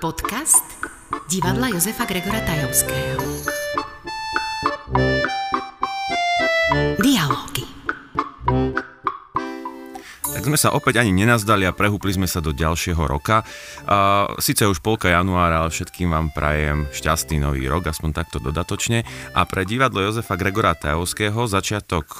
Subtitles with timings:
[0.00, 0.64] Podcast
[1.28, 3.49] divadla Josefa Gregora Tajovského.
[10.50, 13.46] Sme sa opäť ani nenazdali a prehúpli sme sa do ďalšieho roka.
[13.86, 19.06] A, síce už polka januára, ale všetkým vám prajem šťastný nový rok, aspoň takto dodatočne.
[19.38, 22.18] A pre divadlo Jozefa Gregora Tajovského začiatok o,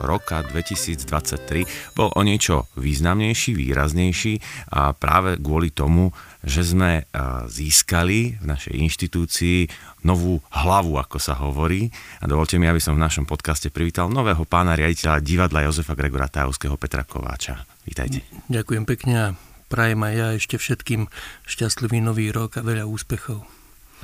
[0.00, 4.40] roka 2023 bol o niečo významnejší, výraznejší
[4.72, 6.16] a práve kvôli tomu,
[6.46, 7.04] že sme
[7.50, 9.58] získali v našej inštitúcii
[10.06, 11.90] novú hlavu, ako sa hovorí.
[12.22, 16.30] A dovolte mi, aby som v našom podcaste privítal nového pána riaditeľa divadla Jozefa Gregora
[16.30, 17.66] Tajovského Petra Kováča.
[17.82, 18.22] Vítajte.
[18.46, 19.26] Ďakujem pekne a
[19.66, 21.10] prajem aj ja ešte všetkým
[21.50, 23.42] šťastlivý nový rok a veľa úspechov.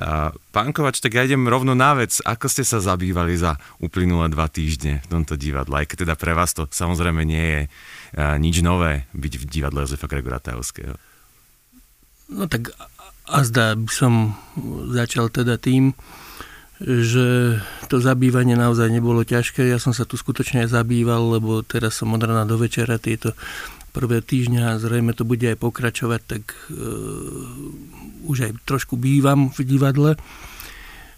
[0.03, 2.17] A, pán Kovač, tak ja idem rovno na vec.
[2.25, 5.79] Ako ste sa zabývali za uplynulé dva týždne v tomto divadle?
[5.79, 7.61] Aj keď teda pre vás to samozrejme nie je
[8.41, 10.97] nič nové byť v divadle Jozefa Gregora Tajovského.
[12.33, 12.73] No tak
[13.27, 14.35] a zdá by som
[14.91, 15.95] začal teda tým,
[16.83, 17.57] že
[17.87, 19.63] to zabývanie naozaj nebolo ťažké.
[19.71, 23.31] Ja som sa tu skutočne aj zabýval, lebo teraz som od rana do večera tieto
[23.93, 29.59] prvé týždňa a zrejme to bude aj pokračovať, tak uh, už aj trošku bývam v
[29.63, 30.11] divadle.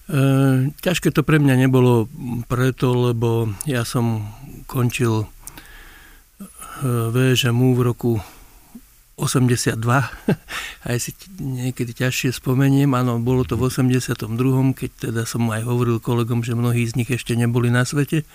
[0.05, 2.05] Uh, ťažké to pre mňa nebolo
[2.45, 4.29] preto, lebo ja som
[4.69, 8.13] končil uh, VŽMU v roku
[9.15, 9.79] 82,
[10.91, 14.11] aj si niekedy ťažšie spomeniem, áno, bolo to v 82.,
[14.75, 18.27] keď teda som aj hovoril kolegom, že mnohí z nich ešte neboli na svete.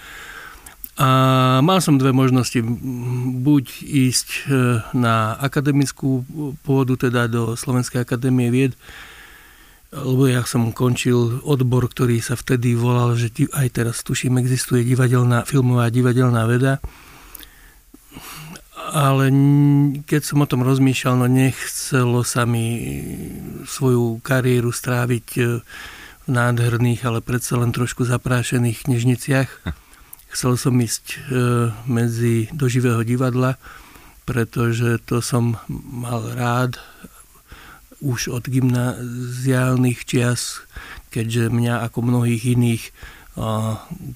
[1.01, 2.61] A mal som dve možnosti,
[3.41, 4.41] buď ísť e,
[4.97, 6.25] na akademickú
[6.61, 8.73] pôdu, teda do Slovenskej akadémie vied,
[9.93, 15.45] lebo ja som končil odbor, ktorý sa vtedy volal, že aj teraz tuším, existuje divadelná,
[15.49, 16.81] filmová divadelná veda
[18.91, 19.31] ale
[20.05, 22.67] keď som o tom rozmýšľal, no nechcelo sa mi
[23.65, 25.43] svoju kariéru stráviť e,
[26.27, 29.51] v nádherných, ale predsa len trošku zaprášených knižniciach.
[30.31, 31.19] Chcel som ísť e,
[31.87, 33.59] medzi do živého divadla,
[34.27, 36.79] pretože to som mal rád
[38.01, 40.67] už od gymnaziálnych čias,
[41.13, 42.85] keďže mňa ako mnohých iných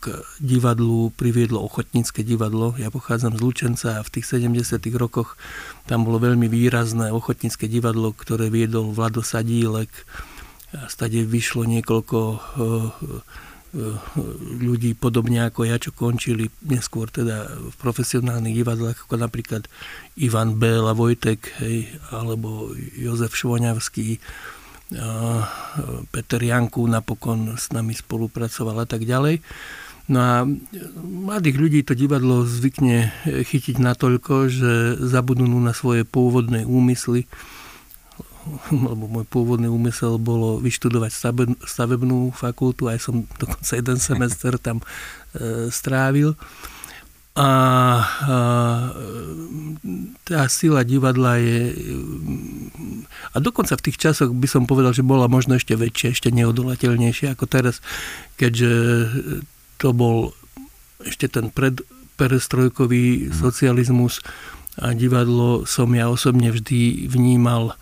[0.01, 0.05] k
[0.37, 2.77] divadlu priviedlo ochotnícke divadlo.
[2.77, 4.85] Ja pochádzam z Lučenca a v tých 70.
[5.01, 5.41] rokoch
[5.89, 9.89] tam bolo veľmi výrazné ochotnícke divadlo, ktoré viedol Vlado Sadílek.
[10.91, 12.71] Stade vyšlo niekoľko e, e,
[14.59, 19.71] ľudí podobne ako ja, čo končili neskôr teda v profesionálnych divadlách, ako napríklad
[20.19, 24.19] Ivan Béla Vojtek, hej, alebo Jozef Švoňavský,
[26.13, 29.41] Peter Janku napokon s nami spolupracoval a tak ďalej.
[30.05, 30.45] No a
[31.01, 37.25] mladých ľudí to divadlo zvykne chytiť natoľko, že zabudnú na svoje pôvodné úmysly,
[38.69, 41.09] lebo môj pôvodný úmysel bolo vyštudovať
[41.65, 46.37] stavebnú fakultu, aj som dokonca jeden semester tam e, strávil.
[47.35, 47.51] A, a
[50.23, 51.75] tá sila divadla je...
[53.35, 57.35] A dokonca v tých časoch by som povedal, že bola možno ešte väčšia, ešte neodolateľnejšia
[57.35, 57.83] ako teraz,
[58.39, 58.73] keďže
[59.83, 60.33] to bol
[61.03, 63.35] ešte ten predperestrojkový mhm.
[63.35, 64.23] socializmus
[64.79, 67.79] a divadlo som ja osobne vždy vnímal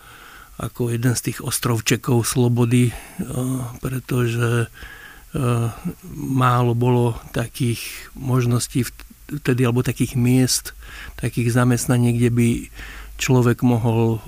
[0.61, 2.93] ako jeden z tých ostrovčekov slobody,
[3.81, 4.69] pretože
[6.13, 7.81] málo bolo takých
[8.13, 8.85] možností
[9.25, 10.77] vtedy, alebo takých miest,
[11.17, 12.47] takých zamestnaní, kde by
[13.17, 14.19] človek mohol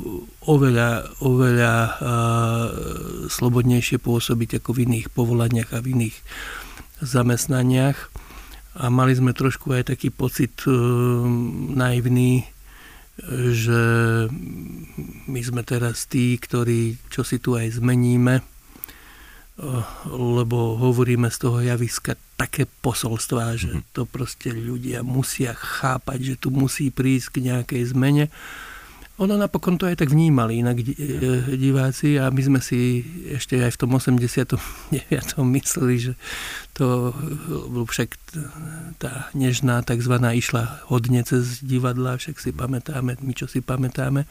[0.45, 1.89] oveľa, oveľa a,
[3.27, 6.17] slobodnejšie pôsobiť ako v iných povolaniach a v iných
[7.01, 7.97] zamestnaniach.
[8.75, 10.71] A mali sme trošku aj taký pocit e,
[11.75, 12.43] naivný,
[13.55, 13.81] že
[15.31, 18.43] my sme teraz tí, ktorí čo si tu aj zmeníme,
[20.11, 23.83] lebo hovoríme z toho javiska také posolstvá, že mhm.
[23.95, 28.27] to proste ľudia musia chápať, že tu musí prísť k nejakej zmene.
[29.15, 30.91] Ono napokon to aj tak vnímali inak e,
[31.55, 32.99] diváci a my sme si
[33.31, 34.59] ešte aj v tom 89.
[35.55, 36.13] mysleli, že
[36.75, 37.15] to
[37.87, 38.11] však
[38.99, 44.27] tá nežná takzvaná išla hodne cez divadla, však si pamätáme, my čo si pamätáme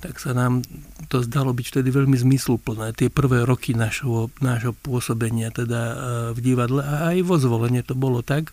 [0.00, 0.64] tak sa nám
[1.12, 2.96] to zdalo byť vtedy veľmi zmysluplné.
[2.96, 5.94] Tie prvé roky našho, nášho pôsobenia teda e,
[6.32, 8.48] v divadle a aj vo zvolenie to bolo tak,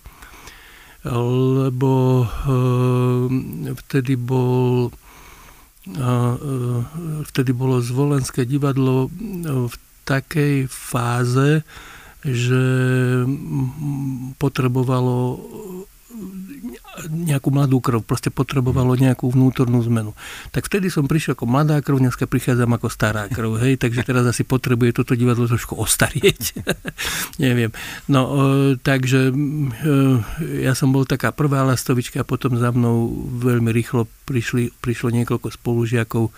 [1.07, 2.27] lebo e,
[3.79, 4.91] vtedy bol
[5.87, 6.01] e,
[7.31, 9.07] vtedy bolo zvolenské divadlo
[9.47, 9.75] v
[10.07, 11.63] takej fáze,
[12.23, 12.63] že
[14.39, 15.39] potrebovalo
[17.07, 20.11] nejakú mladú krv, proste potrebovalo nejakú vnútornú zmenu.
[20.53, 24.27] Tak vtedy som prišiel ako mladá krv, dneska prichádzam ako stará krv, hej, takže teraz
[24.27, 26.61] asi potrebuje toto divadlo trošku ostarieť.
[27.43, 27.73] Neviem.
[28.11, 29.33] No, e, takže e,
[30.61, 33.09] ja som bol taká prvá lastovička a potom za mnou
[33.41, 36.29] veľmi rýchlo prišli, prišlo niekoľko spolužiakov,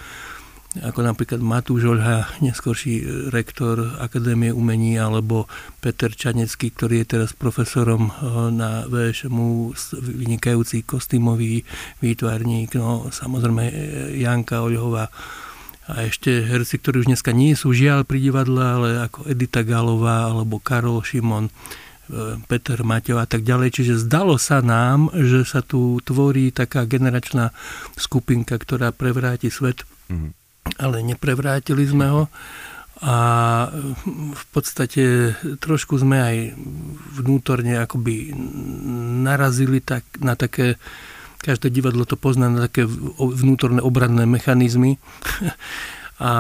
[0.78, 3.02] ako napríklad Matúš Oľha, neskorší
[3.34, 5.50] rektor Akadémie umení, alebo
[5.82, 8.14] Peter Čanecký, ktorý je teraz profesorom eh,
[8.54, 11.66] na VŠMU, vynikajúci kostýmový
[12.06, 13.74] výtvarník, no samozrejme eh,
[14.22, 15.10] Janka Oľhová
[15.90, 20.30] a ešte herci, ktorí už dneska nie sú žiaľ pri divadle, ale ako Edita Galová
[20.30, 21.50] alebo Karol Šimon,
[22.46, 23.74] Peter Maťo a tak ďalej.
[23.74, 27.58] Čiže zdalo sa nám, že sa tu tvorí taká generačná
[27.98, 29.82] skupinka, ktorá prevráti svet.
[30.14, 30.39] Mm-hmm
[30.80, 32.24] ale neprevrátili sme ho
[33.00, 33.16] a
[34.36, 35.32] v podstate
[35.64, 36.38] trošku sme aj
[37.16, 38.36] vnútorne akoby
[39.24, 40.76] narazili tak, na také,
[41.40, 42.84] každé divadlo to pozná, na také
[43.16, 45.00] vnútorné obranné mechanizmy
[46.20, 46.34] a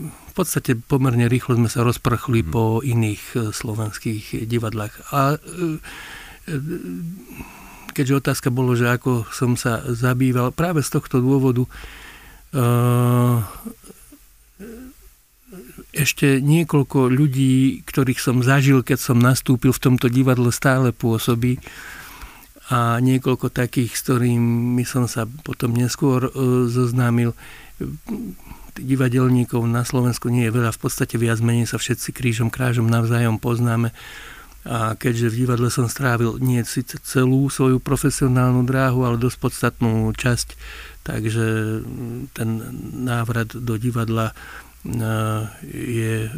[0.00, 2.48] v podstate pomerne rýchlo sme sa rozprchli mm.
[2.48, 5.12] po iných e, slovenských divadlách.
[5.12, 5.38] A e,
[6.48, 6.54] e,
[7.92, 11.68] keďže otázka bolo, že ako som sa zabýval, práve z tohto dôvodu
[15.92, 21.58] ešte niekoľko ľudí, ktorých som zažil, keď som nastúpil v tomto divadle, stále pôsobí
[22.68, 26.30] a niekoľko takých, s ktorými som sa potom neskôr e,
[26.68, 27.32] zoznámil.
[28.78, 33.40] Divadelníkov na Slovensku nie je veľa, v podstate viac menej sa všetci krížom krážom navzájom
[33.40, 33.90] poznáme.
[34.68, 40.12] A keďže v divadle som strávil nie síce celú svoju profesionálnu dráhu, ale dosť podstatnú
[40.12, 40.54] časť
[41.08, 41.46] Takže
[42.36, 42.48] ten
[42.92, 44.36] návrat do divadla
[45.66, 46.30] je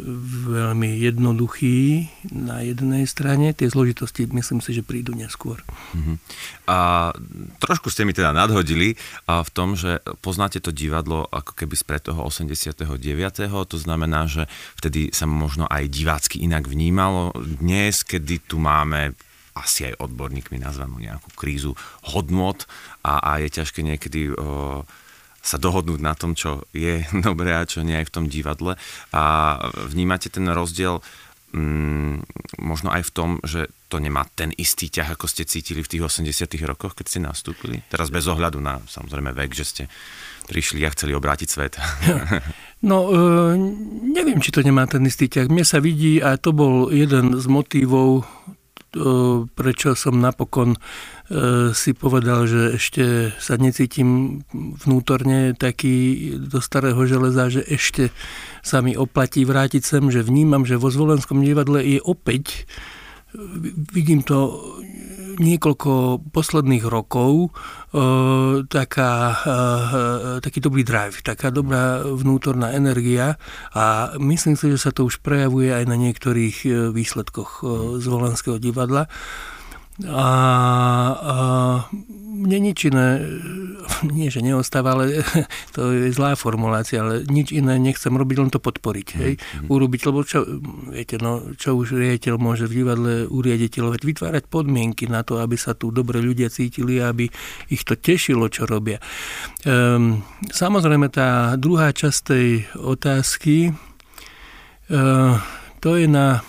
[0.49, 3.53] veľmi jednoduchý na jednej strane.
[3.53, 5.61] Tie zložitosti myslím si, že prídu neskôr.
[5.93, 6.17] Uh-huh.
[6.65, 7.11] A
[7.61, 8.97] trošku ste mi teda nadhodili
[9.29, 12.81] v tom, že poznáte to divadlo ako keby z pred toho 89.
[13.45, 14.49] To znamená, že
[14.81, 17.37] vtedy sa možno aj divácky inak vnímalo.
[17.37, 19.13] Dnes, kedy tu máme
[19.53, 21.75] asi aj odborníkmi nazvanú nejakú krízu
[22.07, 22.65] hodnot
[23.03, 24.87] a, a je ťažké niekedy o,
[25.41, 28.77] sa dohodnúť na tom, čo je dobré a čo nie je v tom divadle.
[29.11, 29.57] A
[29.89, 31.01] vnímate ten rozdiel
[31.51, 32.23] mm,
[32.63, 36.03] možno aj v tom, že to nemá ten istý ťah, ako ste cítili v tých
[36.07, 37.83] 80 rokoch, keď ste nastúpili?
[37.91, 39.83] Teraz bez ohľadu na samozrejme vek, že ste
[40.47, 41.73] prišli a chceli obrátiť svet.
[42.81, 43.61] No, e,
[44.09, 45.53] neviem, či to nemá ten istý ťah.
[45.53, 48.25] Mne sa vidí, a to bol jeden z motivov
[49.55, 50.79] prečo som napokon e,
[51.71, 58.11] si povedal, že ešte sa necítim vnútorne taký do starého železa, že ešte
[58.59, 62.67] sa mi oplatí vrátiť sem, že vnímam, že vo Zvolenskom divadle je opäť,
[63.95, 64.59] vidím to
[65.41, 67.49] niekoľko posledných rokov e,
[68.69, 73.41] taká, e, taký dobrý drive, taká dobrá vnútorná energia
[73.73, 77.65] a myslím si, že sa to už prejavuje aj na niektorých e, výsledkoch
[77.97, 79.09] z Volenského divadla.
[80.01, 80.29] A,
[81.13, 81.35] a
[82.41, 83.21] mne nič iné,
[84.17, 85.21] nie že neostáva, ale
[85.75, 89.07] to je zlá formulácia, ale nič iné nechcem robiť, len to podporiť.
[89.17, 89.33] Hej?
[89.37, 89.67] Mm-hmm.
[89.69, 90.45] Urobiť, lebo čo,
[90.89, 95.77] viete, no, čo už riaditeľ môže v divadle uriaditeľovať, vytvárať podmienky na to, aby sa
[95.77, 97.29] tu dobre ľudia cítili, aby
[97.69, 98.97] ich to tešilo, čo robia.
[99.65, 102.47] Um, samozrejme, tá druhá časť tej
[102.77, 105.37] otázky, uh,
[105.81, 106.45] to je na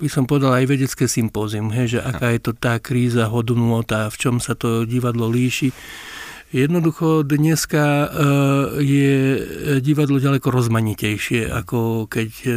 [0.00, 4.16] by som povedal aj vedecké sympózium, hej, že aká je to tá kríza hodnota, v
[4.20, 5.72] čom sa to divadlo líši.
[6.54, 8.08] Jednoducho dneska e,
[8.78, 9.16] je
[9.82, 12.50] divadlo ďaleko rozmanitejšie, ako keď e,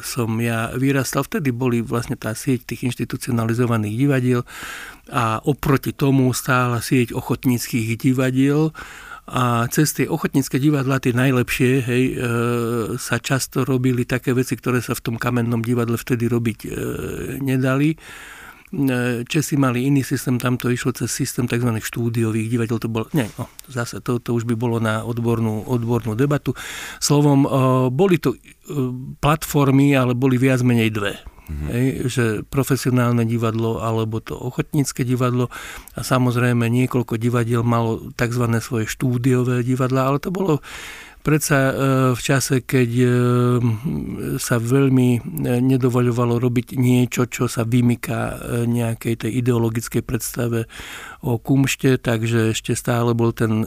[0.00, 1.20] som ja vyrastal.
[1.20, 4.40] Vtedy boli vlastne tá sieť tých inštitucionalizovaných divadiel
[5.12, 8.72] a oproti tomu stála sieť ochotníckých divadiel
[9.22, 12.14] a cez tie ochotnícke divadla, tie najlepšie, hej, e,
[12.98, 16.68] sa často robili také veci, ktoré sa v tom kamennom divadle vtedy robiť e,
[17.38, 17.94] nedali.
[17.94, 21.70] E, Česi mali iný systém, tam to išlo cez systém tzv.
[21.70, 22.82] štúdiových divadel.
[22.82, 26.58] To bolo, nie, no, zase to, to už by bolo na odbornú, odbornú debatu.
[26.98, 27.48] Slovom, e,
[27.94, 28.38] boli to e,
[29.22, 31.14] platformy, ale boli viac menej dve.
[31.52, 31.68] Mm-hmm.
[31.68, 35.52] Hej, že profesionálne divadlo alebo to ochotnícke divadlo
[35.92, 38.48] a samozrejme niekoľko divadiel malo tzv.
[38.64, 40.64] svoje štúdiové divadla, ale to bolo
[41.22, 41.74] predsa e,
[42.12, 43.08] v čase, keď e,
[44.42, 45.20] sa veľmi e,
[45.62, 50.66] nedovoľovalo robiť niečo, čo sa vymyká nejakej tej ideologickej predstave
[51.22, 53.64] o kumšte, takže ešte stále bol ten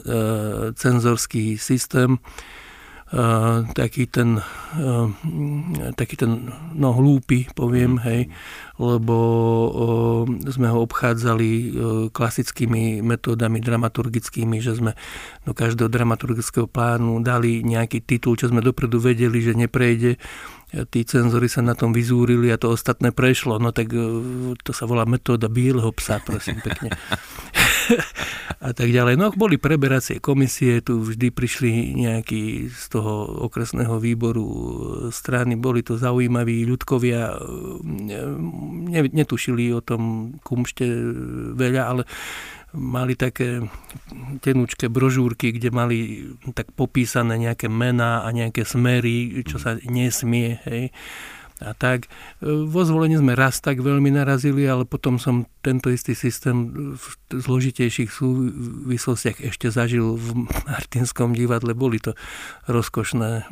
[0.76, 2.20] cenzorský systém
[3.70, 5.06] taký ten, uh,
[5.94, 8.26] taký ten no, hlúpy, poviem, hej,
[8.82, 9.16] lebo
[9.70, 11.66] uh, sme ho obchádzali uh,
[12.10, 14.98] klasickými metódami dramaturgickými, že sme
[15.46, 20.18] do každého dramaturgického plánu dali nejaký titul, čo sme dopredu vedeli, že neprejde
[20.90, 23.62] tí cenzori sa na tom vyzúrili a to ostatné prešlo.
[23.62, 23.94] No tak
[24.60, 26.90] to sa volá metóda bieleho psa, prosím pekne.
[28.66, 29.14] a tak ďalej.
[29.18, 34.46] No boli preberacie komisie, tu vždy prišli nejakí z toho okresného výboru
[35.10, 37.36] strany, boli to zaujímaví ľudkovia,
[39.12, 40.84] netušili o tom kumšte
[41.54, 42.02] veľa, ale
[42.76, 43.64] mali také
[44.44, 45.98] tenúčke brožúrky, kde mali
[46.52, 50.60] tak popísané nejaké mená a nejaké smery, čo sa nesmie.
[50.68, 50.92] Hej
[51.60, 52.06] a tak.
[52.06, 52.08] E,
[52.48, 58.10] vo zvolení sme raz tak veľmi narazili, ale potom som tento istý systém v zložitejších
[58.12, 61.72] súvislostiach ešte zažil v Martinskom divadle.
[61.72, 62.12] Boli to
[62.68, 63.42] rozkošné e,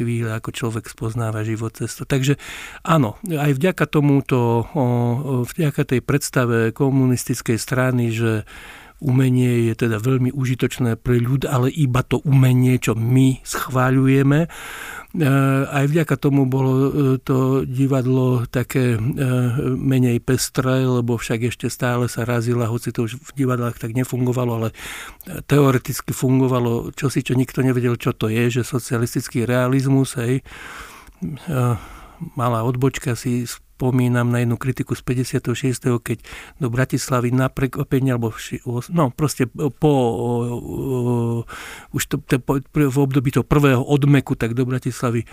[0.00, 2.08] chvíle, ako človek spoznáva život cesto.
[2.08, 2.40] Takže
[2.84, 4.64] áno, aj vďaka tomuto,
[5.54, 8.48] vďaka tej predstave komunistickej strany, že
[9.04, 14.48] umenie je teda veľmi užitočné pre ľud, ale iba to umenie, čo my schváľujeme,
[15.70, 16.90] aj vďaka tomu bolo e,
[17.22, 18.98] to divadlo také e,
[19.78, 24.52] menej pestré, lebo však ešte stále sa razila, hoci to už v divadlách tak nefungovalo,
[24.58, 24.68] ale
[25.46, 30.42] teoreticky fungovalo čosi, čo nikto nevedel, čo to je, že socialistický realizmus, hej,
[32.34, 35.98] malá odbočka si spomínam na jednu kritiku z 56.
[35.98, 36.22] keď
[36.62, 38.30] do Bratislavy na prekvapenie, alebo
[38.94, 39.92] no proste po
[41.90, 42.38] už to, to,
[42.70, 45.26] v období toho prvého odmeku, tak do Bratislavy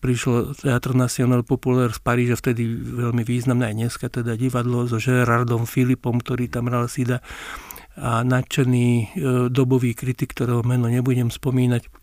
[0.00, 5.68] prišlo Teatro National Populaire z Paríža, vtedy veľmi významné aj dneska, teda divadlo so Gerardom
[5.68, 7.20] Filipom, ktorý tam hral Sida
[7.92, 9.04] a nadšený e,
[9.52, 12.01] dobový kritik, ktorého meno nebudem spomínať,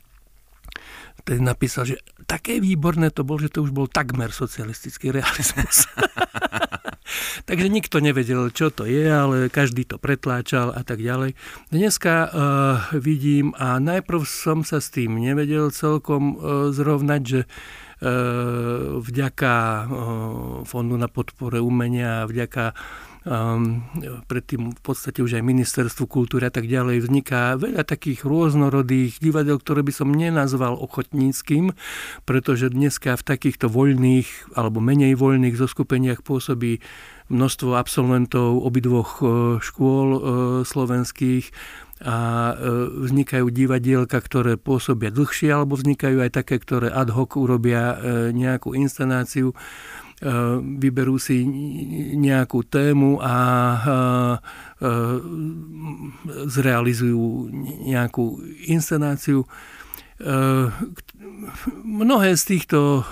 [1.23, 1.95] ten napísal, že
[2.29, 5.89] také výborné to bol, že to už bol takmer socialistický realizmus.
[7.49, 11.33] Takže nikto nevedel, čo to je, ale každý to pretláčal a tak ďalej.
[11.73, 12.29] Dneska uh,
[12.93, 19.85] vidím a najprv som sa s tým nevedel celkom uh, zrovnať, že uh, vďaka uh,
[20.69, 22.77] Fondu na podpore umenia, vďaka
[24.25, 29.59] predtým v podstate už aj ministerstvu kultúry a tak ďalej vzniká veľa takých rôznorodých divadel,
[29.59, 31.75] ktoré by som nenazval ochotníckým,
[32.23, 36.79] pretože dneska v takýchto voľných alebo menej voľných zoskupeniach pôsobí
[37.29, 39.25] množstvo absolventov obidvoch e,
[39.61, 40.19] škôl e,
[40.65, 41.53] slovenských
[41.99, 42.53] a e,
[43.05, 47.99] vznikajú divadielka, ktoré pôsobia dlhšie, alebo vznikajú aj také, ktoré ad hoc urobia
[48.33, 49.53] nejakú inscenáciu
[50.79, 51.47] vyberú si
[52.19, 53.97] nejakú tému a e, e,
[56.51, 57.47] zrealizujú
[57.87, 59.47] nejakú inscenáciu.
[61.87, 63.07] Mnohé z týchto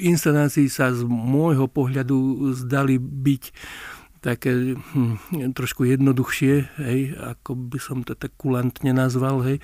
[0.00, 3.44] inscenácií sa z môjho pohľadu zdali byť
[4.24, 9.62] také hm, trošku jednoduchšie, hej, ako by som to tak kulantne nazval, hej,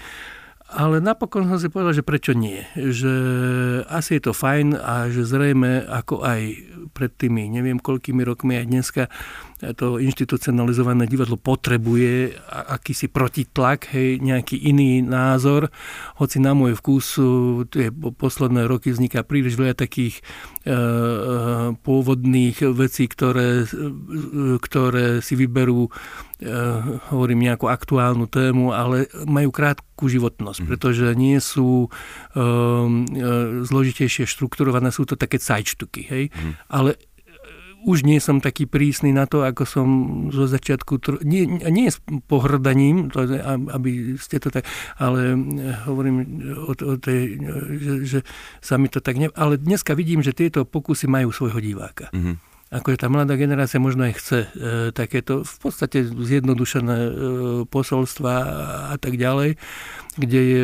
[0.75, 2.67] ale napokon som si povedal, že prečo nie.
[2.75, 3.15] Že
[3.87, 6.41] asi je to fajn a že zrejme ako aj
[6.91, 9.03] pred tými neviem koľkými rokmi aj dneska
[9.73, 15.73] to inštitucionalizované divadlo potrebuje akýsi protitlak, hej, nejaký iný názor.
[16.21, 17.17] Hoci na môj vkus
[17.73, 20.77] tie posledné roky vzniká príliš veľa takých e, e,
[21.81, 23.65] pôvodných vecí, ktoré,
[24.61, 25.91] ktoré si vyberú e,
[27.15, 30.69] hovorím nejakú aktuálnu tému, ale majú krátku životnosť, mm.
[30.69, 31.89] pretože nie sú e,
[33.65, 36.25] zložitejšie štrukturované, sú to také cajčtuky, hej.
[36.35, 36.53] Mm.
[36.69, 36.91] Ale
[37.85, 39.89] už nie som taký prísny na to, ako som
[40.33, 43.29] zo začiatku, nie, nie s pohrdaním, to,
[43.71, 44.65] aby ste to tak,
[44.97, 46.17] ale eh, hovorím
[46.65, 47.39] o, o tej,
[47.79, 48.19] že, že
[48.65, 49.29] sa mi to tak ne...
[49.37, 52.09] Ale dneska vidím, že tieto pokusy majú svojho diváka.
[52.11, 54.49] Mm-hmm akože tá mladá generácia možno aj chce e,
[54.91, 57.13] takéto v podstate zjednodušené e,
[57.71, 58.35] posolstva
[58.91, 59.55] a tak ďalej,
[60.15, 60.63] kde je,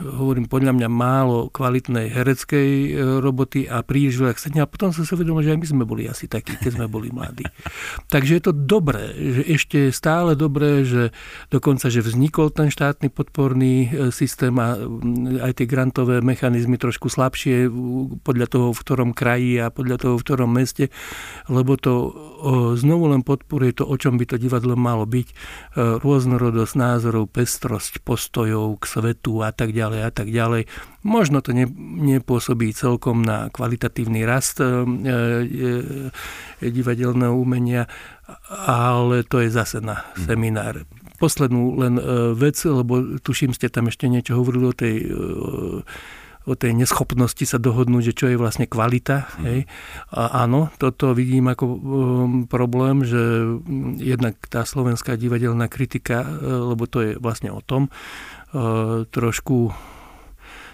[0.00, 2.88] hovorím, podľa mňa málo kvalitnej hereckej e,
[3.18, 4.60] roboty a príliš veľa chcenia.
[4.64, 7.10] A potom som sa uvedomil, že aj my sme boli asi takí, keď sme boli
[7.10, 7.42] mladí.
[8.14, 11.10] Takže je to dobré, že ešte je stále dobré, že
[11.50, 14.78] dokonca, že vznikol ten štátny podporný e, systém a
[15.42, 17.66] aj tie grantové mechanizmy trošku slabšie
[18.22, 20.92] podľa toho, v ktorom kraji a podľa toho, v ktorom meste
[21.50, 22.12] lebo to
[22.76, 25.28] znovu len podporuje to, o čom by to divadlo malo byť.
[25.30, 25.34] E,
[26.02, 30.68] rôznorodosť názorov, pestrosť postojov k svetu a tak ďalej a tak ďalej.
[31.02, 31.66] Možno to ne,
[32.12, 34.70] nepôsobí celkom na kvalitatívny rast e, e,
[36.62, 37.90] divadelného umenia,
[38.66, 40.86] ale to je zase na seminár
[41.18, 41.94] poslednú len
[42.34, 44.96] vec, lebo tuším, ste tam ešte niečo hovorili o tej
[46.42, 49.30] o tej neschopnosti sa dohodnúť, že čo je vlastne kvalita.
[49.38, 49.42] Mm.
[49.46, 49.60] Hej.
[50.10, 51.78] A áno, toto vidím ako um,
[52.50, 53.18] problém, že
[54.02, 57.94] jednak tá slovenská divadelná kritika, lebo to je vlastne o tom,
[59.08, 59.72] trošku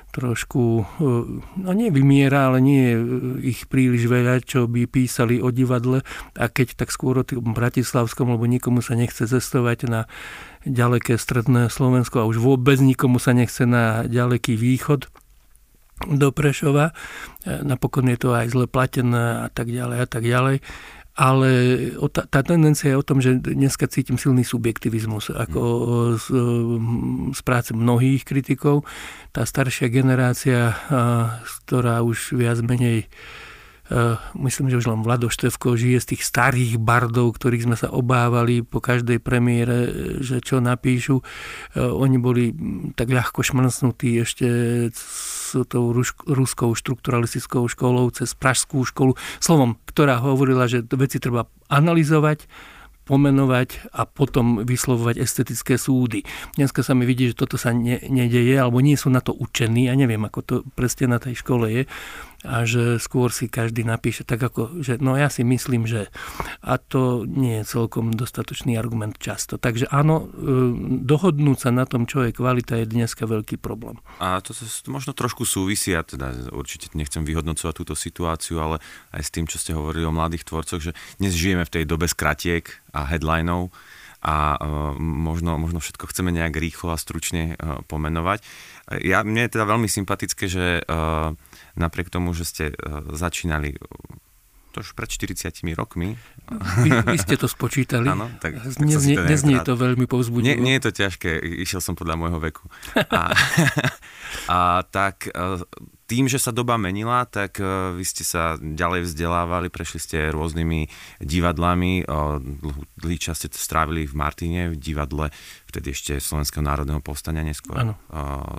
[0.09, 1.25] trošku, uh,
[1.61, 2.97] no nie vymiera, ale nie je
[3.55, 6.01] ich príliš veľa, čo by písali o divadle
[6.35, 10.01] a keď tak skôr o tým bratislavskom, lebo nikomu sa nechce cestovať na
[10.65, 15.13] ďaleké stredné Slovensko a už vôbec nikomu sa nechce na ďaleký východ
[16.07, 16.95] do Prešova.
[17.45, 20.57] Napokon je to aj zle platené a tak ďalej a tak ďalej.
[21.19, 21.51] Ale
[22.15, 25.63] tá, tá tendencia je o tom, že dneska cítim silný subjektivizmus ako
[26.15, 26.27] z,
[27.35, 28.87] z práce mnohých kritikov.
[29.35, 30.79] Tá staršia generácia,
[31.67, 33.11] ktorá už viac menej
[34.37, 38.61] myslím, že už len Vlado Števko žije z tých starých bardov, ktorých sme sa obávali
[38.61, 39.91] po každej premiére, eh,
[40.21, 41.21] že čo napíšu.
[41.21, 44.47] Eh, oni boli hm, tak ľahko šmrcnutí ešte
[44.93, 45.97] s tou
[46.29, 49.17] ruskou štrukturalistickou školou cez pražskú školu.
[49.41, 52.45] Slovom, ktorá hovorila, že veci treba analyzovať,
[53.09, 56.29] pomenovať a potom vyslovovať estetické súdy.
[56.61, 59.89] Dneska sa mi vidí, že toto sa ne, nedeje, alebo nie sú na to učení,
[59.89, 61.83] ja neviem, ako to presne na tej škole je,
[62.47, 66.07] a že skôr si každý napíše tak ako, že no ja si myslím, že
[66.63, 69.59] a to nie je celkom dostatočný argument často.
[69.59, 70.71] Takže áno, e,
[71.03, 73.99] dohodnúť sa na tom, čo je kvalita, je dneska veľký problém.
[74.23, 78.79] A to, to, to možno trošku súvisí, ja teda určite nechcem vyhodnocovať túto situáciu, ale
[79.11, 82.07] aj s tým, čo ste hovorili o mladých tvorcoch, že dnes žijeme v tej dobe
[82.07, 83.75] skratiek a headlinov
[84.29, 88.45] a uh, možno, možno všetko chceme nejak rýchlo a stručne uh, pomenovať.
[89.01, 91.33] Ja, mne je teda veľmi sympatické, že uh,
[91.81, 92.65] napriek tomu, že ste
[93.17, 93.81] začínali
[94.77, 96.15] to už pred 40 rokmi.
[96.85, 98.05] Vy, vy ste to spočítali.
[98.15, 100.45] Áno, tak, tak neznie, to neznie to veľmi povzbudivo.
[100.45, 102.69] Nie, nie je to ťažké, išiel som podľa môjho veku.
[102.95, 103.33] A,
[104.55, 105.33] a tak
[106.09, 110.89] tým, že sa doba menila, tak uh, vy ste sa ďalej vzdelávali, prešli ste rôznymi
[111.21, 112.41] divadlami, uh,
[112.97, 115.29] dlhý čas ste strávili v Martine, v divadle,
[115.69, 117.95] vtedy ešte Slovenského národného povstania, neskôr uh,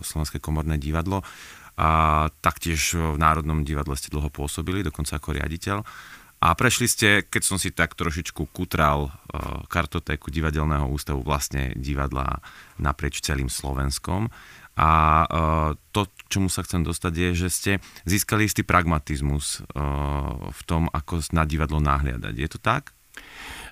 [0.05, 1.25] Slovenské komorné divadlo.
[1.79, 5.79] A taktiež v Národnom divadle ste dlho pôsobili, dokonca ako riaditeľ.
[6.43, 9.15] A prešli ste, keď som si tak trošičku kutral
[9.71, 12.43] kartotéku divadelného ústavu, vlastne divadla
[12.83, 14.27] naprieč celým Slovenskom.
[14.75, 14.91] A
[15.95, 17.71] to, čomu sa chcem dostať, je, že ste
[18.05, 22.33] získali istý pragmatizmus uh, v tom, ako na divadlo nahliadať.
[22.37, 22.93] Je to tak?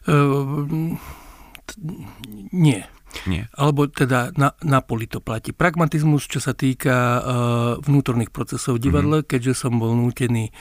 [0.09, 0.65] Uh,
[1.69, 1.79] t-
[2.51, 2.81] nie.
[3.25, 3.49] Nie.
[3.55, 5.55] Alebo teda na, poli to platí.
[5.55, 7.21] Pragmatizmus, čo sa týka uh,
[7.81, 9.31] vnútorných procesov v divadle, mm-hmm.
[9.31, 10.51] keďže som bol nútený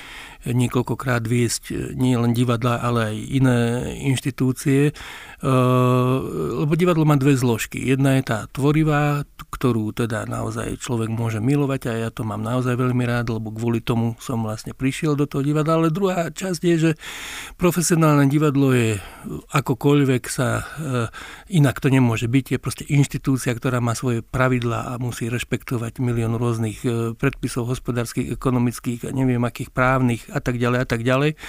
[0.47, 3.59] niekoľkokrát viesť nie len divadla, ale aj iné
[4.07, 6.17] inštitúcie, uh,
[6.63, 7.83] lebo divadlo má dve zložky.
[7.83, 12.79] Jedna je tá tvorivá, ktorú teda naozaj človek môže milovať a ja to mám naozaj
[12.79, 15.83] veľmi rád, lebo kvôli tomu som vlastne prišiel do toho divadla.
[15.83, 16.91] Ale druhá časť je, že
[17.59, 19.03] profesionálne divadlo je
[19.51, 21.11] akokoľvek sa, uh,
[21.51, 26.37] inak to nemôže byť, je proste inštitúcia, ktorá má svoje pravidlá a musí rešpektovať milión
[26.37, 31.41] rôznych uh, predpisov hospodárskych, ekonomických a neviem akých právnych a tak ďalej a tak ďalej.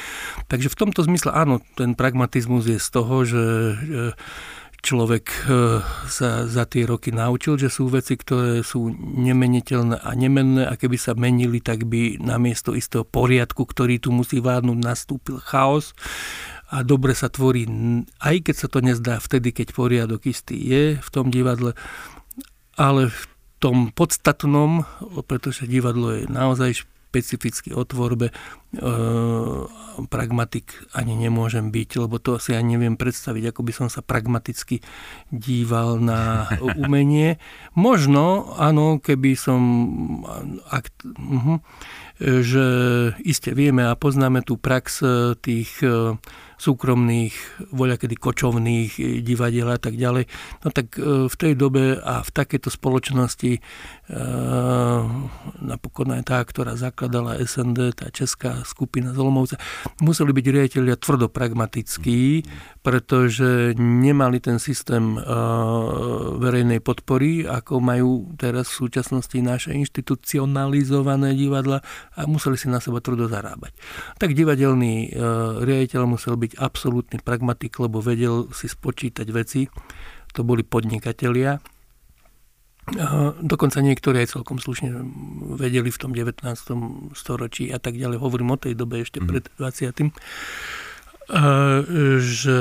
[0.47, 3.43] Takže v tomto zmysle áno, ten pragmatizmus je z toho, že
[4.81, 5.39] človek e,
[6.07, 10.97] sa za tie roky naučil, že sú veci, ktoré sú nemeniteľné a nemenné a keby
[10.99, 15.97] sa menili, tak by namiesto istého poriadku, ktorý tu musí vládnuť, nastúpil chaos
[16.67, 17.63] a dobre sa tvorí,
[18.19, 21.73] aj keď sa to nezdá vtedy, keď poriadok istý je v tom divadle,
[22.75, 23.21] ale v
[23.57, 24.85] tom podstatnom,
[25.25, 28.33] pretože divadlo je naozaj špecificky o tvorbe, e,
[30.05, 34.83] pragmatik ani nemôžem byť, lebo to si ani neviem predstaviť, ako by som sa pragmaticky
[35.33, 37.41] díval na umenie.
[37.73, 39.61] Možno, áno, keby som...
[40.69, 41.63] Ak, uh-huh,
[42.17, 42.65] že
[43.21, 46.17] iste vieme a poznáme tú prax e, tých e,
[46.57, 47.33] súkromných,
[47.69, 50.25] voľakedy kočovných e, divadiel a tak ďalej.
[50.65, 53.61] No tak v tej dobe a v takejto spoločnosti
[55.61, 59.59] napokon aj tá, ktorá zakladala SND, tá česká skupina Zolomovca,
[60.01, 62.47] museli byť riaditeľia tvrdo pragmatickí,
[62.87, 65.19] pretože nemali ten systém
[66.39, 71.83] verejnej podpory, ako majú teraz v súčasnosti naše inštitucionalizované divadla
[72.15, 73.75] a museli si na seba trudo zarábať.
[74.15, 75.19] Tak divadelný e,
[75.67, 79.67] riaditeľ musel byť absolútny pragmatik, lebo vedel si spočítať veci.
[80.39, 81.59] To boli podnikatelia.
[81.59, 83.03] E,
[83.43, 84.95] dokonca niektorí aj celkom slušne
[85.59, 86.39] vedeli v tom 19.
[87.11, 88.15] storočí a tak ďalej.
[88.15, 89.27] Hovorím o tej dobe ešte mm.
[89.27, 90.07] pred 20.
[91.27, 91.45] E,
[92.17, 92.59] že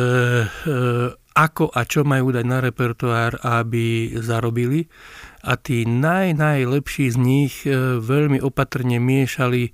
[1.37, 4.89] ako a čo majú dať na repertoár, aby zarobili.
[5.45, 9.71] A tí naj, najlepší z nich e, veľmi opatrne miešali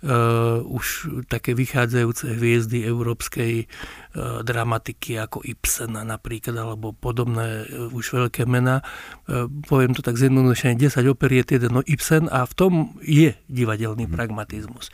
[0.00, 8.16] uh, už také vychádzajúce hviezdy európskej uh, dramatiky ako Ibsena napríklad, alebo podobné uh, už
[8.16, 8.80] veľké mená.
[9.28, 12.72] Uh, poviem to tak zjednodušene, 10 operiet, jeden no Ibsen a v tom
[13.04, 14.14] je divadelný mm.
[14.16, 14.88] pragmatizmus.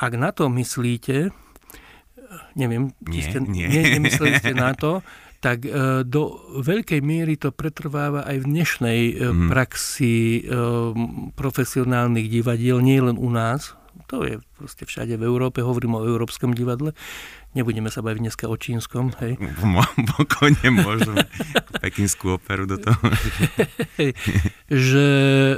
[0.00, 1.28] Ak na to myslíte,
[2.54, 3.66] neviem, nie, ste, nie.
[3.68, 5.00] Nie, nemysleli ste na to,
[5.42, 5.66] tak
[6.06, 6.22] do
[6.62, 9.50] veľkej miery to pretrváva aj v dnešnej mm.
[9.50, 10.46] praxi
[11.34, 13.74] profesionálnych divadiel, nie len u nás,
[14.12, 16.92] to je proste všade v Európe, hovorím o Európskom divadle.
[17.56, 19.40] Nebudeme sa baviť dneska o čínskom, hej.
[20.20, 21.24] Pokojne môžeme
[21.82, 23.00] pekinskú operu do toho.
[24.68, 25.08] že
[25.48, 25.56] e,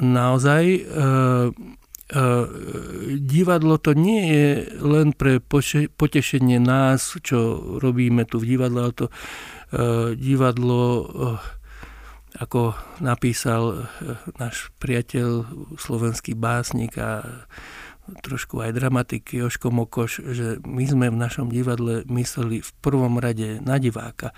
[0.00, 0.80] naozaj e,
[2.10, 2.22] e,
[3.18, 4.46] divadlo to nie je
[4.82, 5.42] len pre
[5.90, 9.12] potešenie nás, čo robíme tu v divadle, ale to e,
[10.14, 11.04] divadlo e,
[12.36, 13.88] ako napísal
[14.36, 15.48] náš priateľ,
[15.80, 17.24] slovenský básnik a
[18.22, 23.58] trošku aj dramatik Joško Mokoš, že my sme v našom divadle mysleli v prvom rade
[23.64, 24.30] na diváka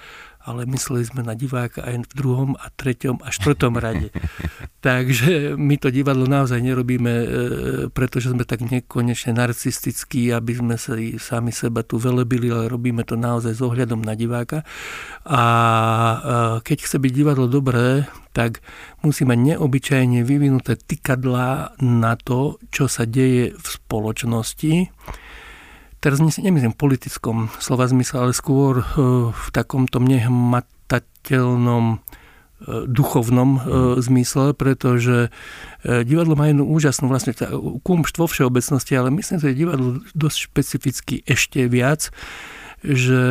[0.48, 4.08] ale mysleli sme na diváka aj v druhom a treťom a štvrtom rade.
[4.86, 7.26] Takže my to divadlo naozaj nerobíme, e,
[7.92, 13.20] pretože sme tak nekonečne narcistickí, aby sme sa sami seba tu velebili, ale robíme to
[13.20, 14.64] naozaj s ohľadom na diváka.
[15.28, 15.42] A
[16.64, 18.62] keď chce byť divadlo dobré, tak
[19.02, 24.72] musí mať neobyčajne vyvinuté tykadlá na to, čo sa deje v spoločnosti
[25.98, 28.86] teraz nemyslím v politickom slova zmysle, ale skôr eh,
[29.30, 31.98] v takomto nehmatateľnom eh,
[32.86, 33.62] duchovnom mm.
[34.02, 35.30] zmysle, pretože
[35.84, 37.32] divadlo má jednu úžasnú vlastne
[37.86, 42.10] kumšt vo všeobecnosti, ale myslím, že divadlo dosť špecificky ešte viac,
[42.82, 43.22] že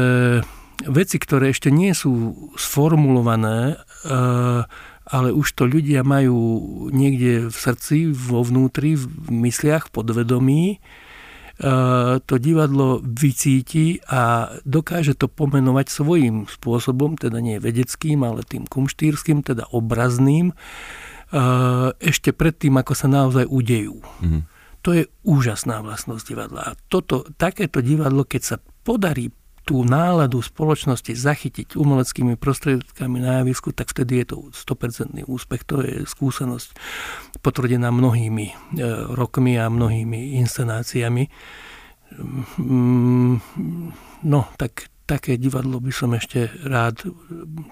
[0.87, 3.83] veci, ktoré ešte nie sú sformulované,
[5.07, 6.39] ale už to ľudia majú
[6.91, 10.63] niekde v srdci, vo vnútri, v mysliach, v podvedomí,
[12.21, 19.41] to divadlo vycíti a dokáže to pomenovať svojím spôsobom, teda nie vedeckým, ale tým kumštýrským,
[19.41, 23.97] teda obrazným, eh, ešte predtým, ako sa naozaj udejú.
[24.21, 24.41] Mm-hmm.
[24.85, 26.61] To je úžasná vlastnosť divadla.
[26.61, 29.33] A toto, takéto divadlo, keď sa podarí
[29.67, 35.67] tú náladu spoločnosti zachytiť umeleckými prostriedkami na javisku, tak vtedy je to 100% úspech.
[35.67, 36.71] To je skúsenosť
[37.43, 38.53] potvrdená mnohými e,
[39.11, 41.27] rokmi a mnohými inscenáciami.
[42.55, 43.43] Mm,
[44.23, 47.03] no, tak také divadlo by som ešte rád,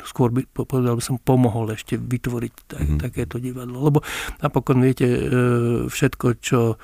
[0.08, 3.00] skôr by povedal by som, pomohol ešte vytvoriť tak, mm-hmm.
[3.00, 3.80] takéto divadlo.
[3.88, 4.00] Lebo
[4.44, 5.22] napokon viete, e,
[5.88, 6.76] všetko, čo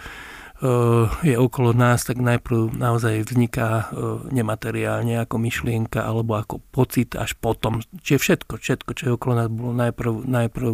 [1.26, 3.86] je okolo nás, tak najprv naozaj vzniká eh,
[4.30, 7.82] nemateriálne ako myšlienka alebo ako pocit až potom.
[7.82, 10.72] Čiže všetko, všetko, čo je okolo nás bolo najprv, najprv,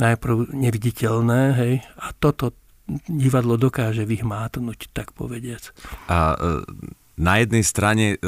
[0.00, 2.56] najprv neviditeľné, hej, a toto
[3.06, 5.70] divadlo dokáže vyhmátnuť, tak povediac.
[6.08, 8.26] A e na jednej strane e,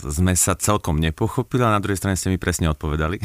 [0.00, 3.20] sme sa celkom nepochopili a na druhej strane ste mi presne odpovedali.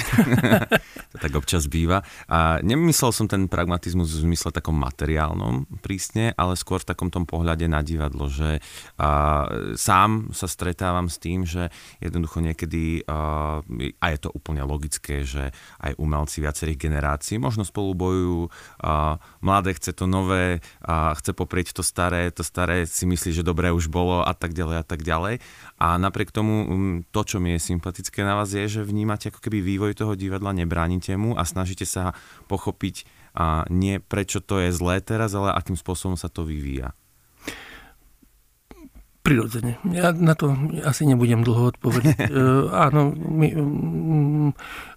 [1.16, 2.04] to tak občas býva.
[2.28, 7.24] A nemyslel som ten pragmatizmus v zmysle takom materiálnom prísne, ale skôr v takom tom
[7.24, 8.60] pohľade na divadlo, že
[9.00, 9.48] a,
[9.80, 11.72] sám sa stretávam s tým, že
[12.04, 13.64] jednoducho niekedy, a,
[14.04, 18.42] a je to úplne logické, že aj umelci viacerých generácií možno spolu bojujú,
[18.84, 23.48] a, mladé chce to nové, a chce poprieť to staré, to staré si myslí, že
[23.48, 25.38] dobré už bolo a tak ďalej a tak tak ďalej.
[25.78, 29.38] A napriek tomu mm, to, čo mi je sympatické na vás, je, že vnímate ako
[29.38, 32.18] keby vývoj toho divadla, nebránite mu a snažíte sa
[32.50, 33.06] pochopiť
[33.38, 36.98] a nie prečo to je zlé teraz, ale akým spôsobom sa to vyvíja.
[39.22, 39.76] Prirodzene.
[39.92, 40.56] Ja na to
[40.88, 42.32] asi nebudem dlho odpovedať.
[42.32, 44.50] uh, áno, my, um,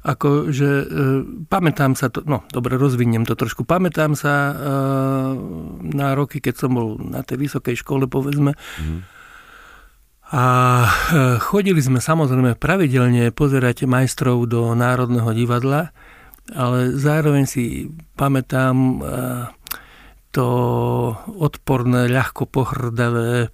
[0.07, 3.67] ako, že uh, pamätám sa to, no dobre, rozviniem to trošku.
[3.67, 5.31] Pamätám sa uh,
[5.83, 9.20] na roky, keď som bol na tej vysokej škole, povedzme, mm
[10.31, 10.45] a
[10.87, 10.91] e,
[11.43, 15.91] chodili sme samozrejme pravidelne pozerať majstrov do Národného divadla,
[16.55, 18.97] ale zároveň si pamätám e,
[20.31, 20.47] to
[21.27, 23.49] odporné, ľahko pohrdavé e,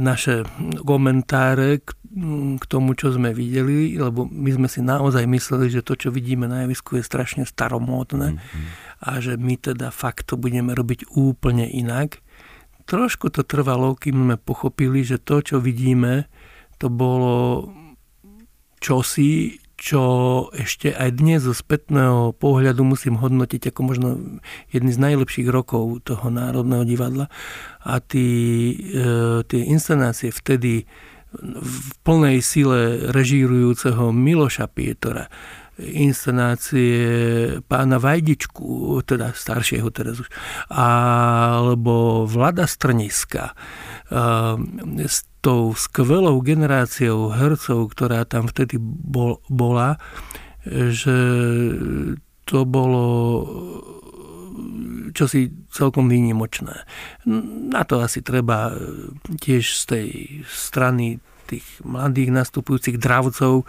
[0.00, 0.48] naše
[0.80, 6.08] komentáre k tomu, čo sme videli, lebo my sme si naozaj mysleli, že to, čo
[6.08, 8.66] vidíme na javisku, je strašne staromódne mm-hmm.
[9.04, 12.24] a že my teda fakt to budeme robiť úplne inak
[12.88, 16.24] trošku to trvalo, kým sme pochopili, že to, čo vidíme,
[16.80, 17.68] to bolo
[18.80, 20.02] čosi, čo
[20.50, 24.08] ešte aj dnes zo spätného pohľadu musím hodnotiť ako možno
[24.74, 27.30] jedný z najlepších rokov toho Národného divadla.
[27.86, 28.26] A tí,
[28.90, 30.82] e, tie inscenácie vtedy
[31.38, 35.30] v plnej sile režírujúceho Miloša Pietora,
[35.78, 36.98] inscenácie
[37.70, 40.28] pána Vajdičku, teda staršieho teraz už,
[40.74, 43.54] alebo Vlada Strniska,
[44.98, 50.02] s tou skvelou generáciou hercov, ktorá tam vtedy bol, bola,
[50.66, 51.18] že
[52.42, 53.06] to bolo
[55.14, 56.84] čosi celkom výnimočné.
[57.70, 58.74] Na to asi treba
[59.38, 60.08] tiež z tej
[60.46, 63.64] strany tých mladých nastupujúcich dravcov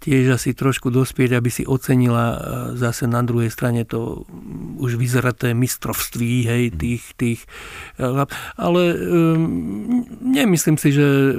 [0.00, 2.38] tiež asi trošku dospieť, aby si ocenila e,
[2.78, 4.28] zase na druhej strane to
[4.76, 6.76] už vyzeraté mistrovství, hej, mhm.
[6.78, 7.40] tých, tých
[7.98, 8.24] e,
[8.56, 11.36] ale um, nemyslím si, že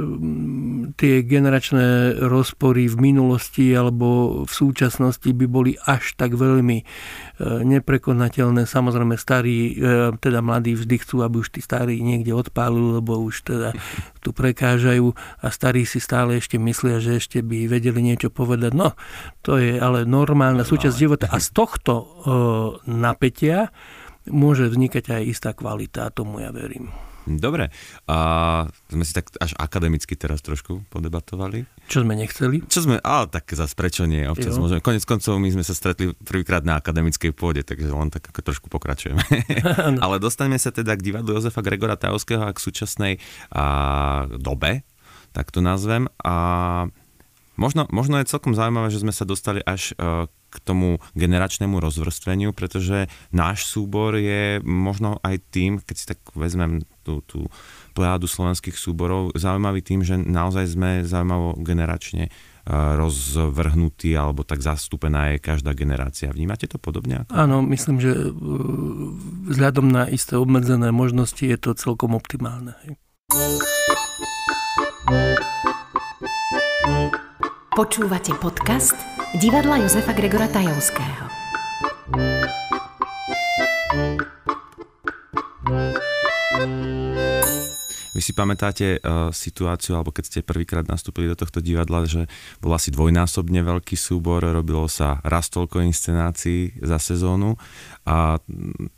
[0.98, 6.84] tie generačné rozpory v minulosti alebo v súčasnosti by boli až tak veľmi
[7.42, 8.66] neprekonateľné.
[8.66, 9.78] Samozrejme starí,
[10.18, 13.70] teda mladí vždy chcú, aby už tí starí niekde odpálili, lebo už teda
[14.24, 18.72] tu prekážajú a starí si stále ešte myslia, že ešte by vedeli niečo povedať.
[18.72, 18.96] No,
[19.44, 21.28] to je ale normálna súčasť života.
[21.28, 22.06] A z tohto e,
[22.88, 23.76] napätia
[24.32, 26.92] môže vznikať aj istá kvalita, a tomu ja verím.
[27.28, 27.76] Dobre,
[28.08, 28.18] a
[28.88, 31.68] sme si tak až akademicky teraz trošku podebatovali.
[31.92, 32.64] Čo sme nechceli?
[32.64, 34.64] Čo sme, ale tak zase prečo nie, občas jo.
[34.64, 34.80] môžeme.
[34.80, 38.68] Konec koncov my sme sa stretli prvýkrát na akademickej pôde, takže len tak ako trošku
[38.72, 39.20] pokračujeme.
[40.04, 43.20] ale dostaneme sa teda k divadlu Jozefa Gregora Tajovského a k súčasnej
[43.52, 44.88] a, dobe,
[45.36, 46.08] tak to nazvem.
[46.24, 46.88] A
[47.58, 52.56] možno, možno je celkom zaujímavé, že sme sa dostali až e, k tomu generačnému rozvrstveniu,
[52.56, 57.52] pretože náš súbor je možno aj tým, keď si tak vezmem tú, tú
[57.92, 62.32] plejádu slovenských súborov, zaujímavý tým, že naozaj sme zaujímavo generačne e,
[62.72, 66.32] rozvrhnutí alebo tak zastúpená je každá generácia.
[66.32, 67.26] Vnímate to podobne?
[67.26, 67.32] Ako?
[67.36, 68.30] Áno, myslím, že e,
[69.52, 72.78] vzhľadom na isté obmedzené možnosti je to celkom optimálne.
[77.78, 78.98] Počúvate podcast
[79.38, 81.30] divadla Jozefa Gregora Tajovského.
[88.18, 92.26] Vy si pamätáte uh, situáciu, alebo keď ste prvýkrát nastúpili do tohto divadla, že
[92.58, 97.62] bol asi dvojnásobne veľký súbor, robilo sa raz toľko inscenácií za sezónu
[98.10, 98.42] a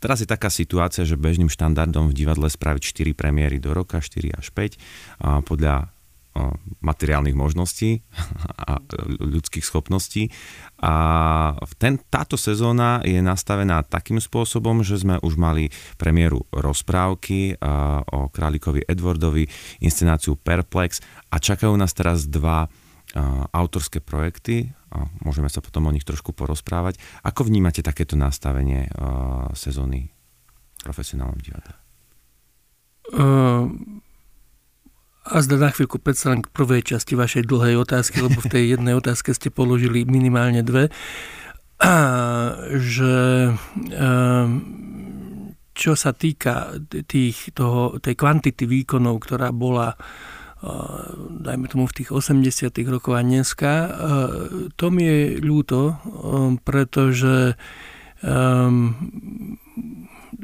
[0.00, 4.40] teraz je taká situácia, že bežným štandardom v divadle spraviť 4 premiéry do roka, 4
[4.40, 4.80] až 5
[5.20, 5.99] a podľa
[6.80, 8.00] materiálnych možností
[8.70, 8.78] a
[9.20, 10.30] ľudských schopností.
[10.80, 10.94] A
[11.76, 15.68] ten, táto sezóna je nastavená takým spôsobom, že sme už mali
[16.00, 17.60] premiéru rozprávky
[18.10, 19.44] o králikovi Edwardovi,
[19.82, 22.70] inscenáciu Perplex a čakajú nás teraz dva
[23.50, 27.02] autorské projekty a môžeme sa potom o nich trošku porozprávať.
[27.26, 28.86] Ako vnímate takéto nastavenie
[29.58, 31.74] sezóny v profesionálnom divadle?
[33.10, 33.66] Uh
[35.20, 38.64] a zda na chvíľku predsa len k prvej časti vašej dlhej otázky, lebo v tej
[38.76, 40.88] jednej otázke ste položili minimálne dve.
[41.80, 41.94] A,
[42.76, 43.14] že
[43.92, 44.52] ehm,
[45.72, 46.76] čo sa týka
[47.08, 49.96] tých, toho, tej kvantity výkonov, ktorá bola
[51.40, 53.72] dajme tomu v tých 80 rokoch a dneska,
[54.76, 55.96] to mi je ľúto,
[56.68, 57.56] pretože
[58.22, 58.94] um,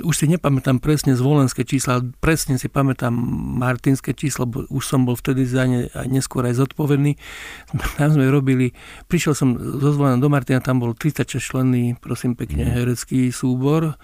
[0.02, 3.14] už si nepamätám presne zvolenské čísla, ale presne si pamätám
[3.56, 7.16] martinské číslo, bo už som bol vtedy za ne a neskôr aj zodpovedný.
[7.98, 8.76] Tam sme robili,
[9.08, 12.72] prišiel som zo zvolenia do Martina, tam bol 36 členný, prosím pekne, mhm.
[12.72, 13.96] herecký súbor,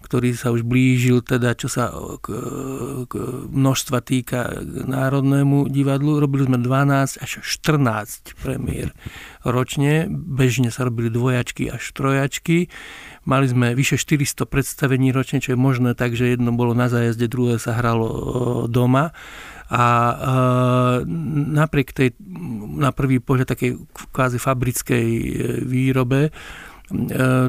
[0.00, 1.92] ktorý sa už blížil, teda čo sa
[2.24, 2.32] k,
[3.06, 3.12] k
[3.52, 6.16] množstva týka k Národnému divadlu.
[6.16, 8.96] Robili sme 12 až 14 premiér
[9.44, 10.08] ročne.
[10.08, 12.72] Bežne sa robili dvojačky až trojačky.
[13.28, 17.28] Mali sme vyše 400 predstavení ročne, čo je možné tak, že jedno bolo na zájazde,
[17.28, 19.12] druhé sa hralo doma.
[19.70, 20.14] A e,
[21.54, 22.16] napriek tej
[22.80, 25.22] na prvý pohľad takej kvázi fabrickej e,
[25.62, 26.34] výrobe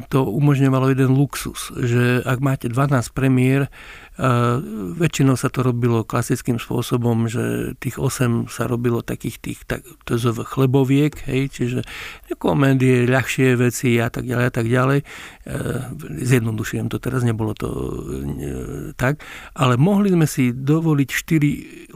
[0.09, 3.73] to umožňovalo jeden luxus, že ak máte 12 premiér,
[4.99, 10.19] väčšinou sa to robilo klasickým spôsobom, že tých 8 sa robilo takých tých tak, to
[10.19, 11.79] chleboviek, hej, čiže
[12.35, 14.99] komédie, ľahšie veci a tak ďalej a tak ďalej.
[15.01, 15.05] E,
[16.27, 19.23] zjednodušujem to teraz, nebolo to e, tak,
[19.55, 21.09] ale mohli sme si dovoliť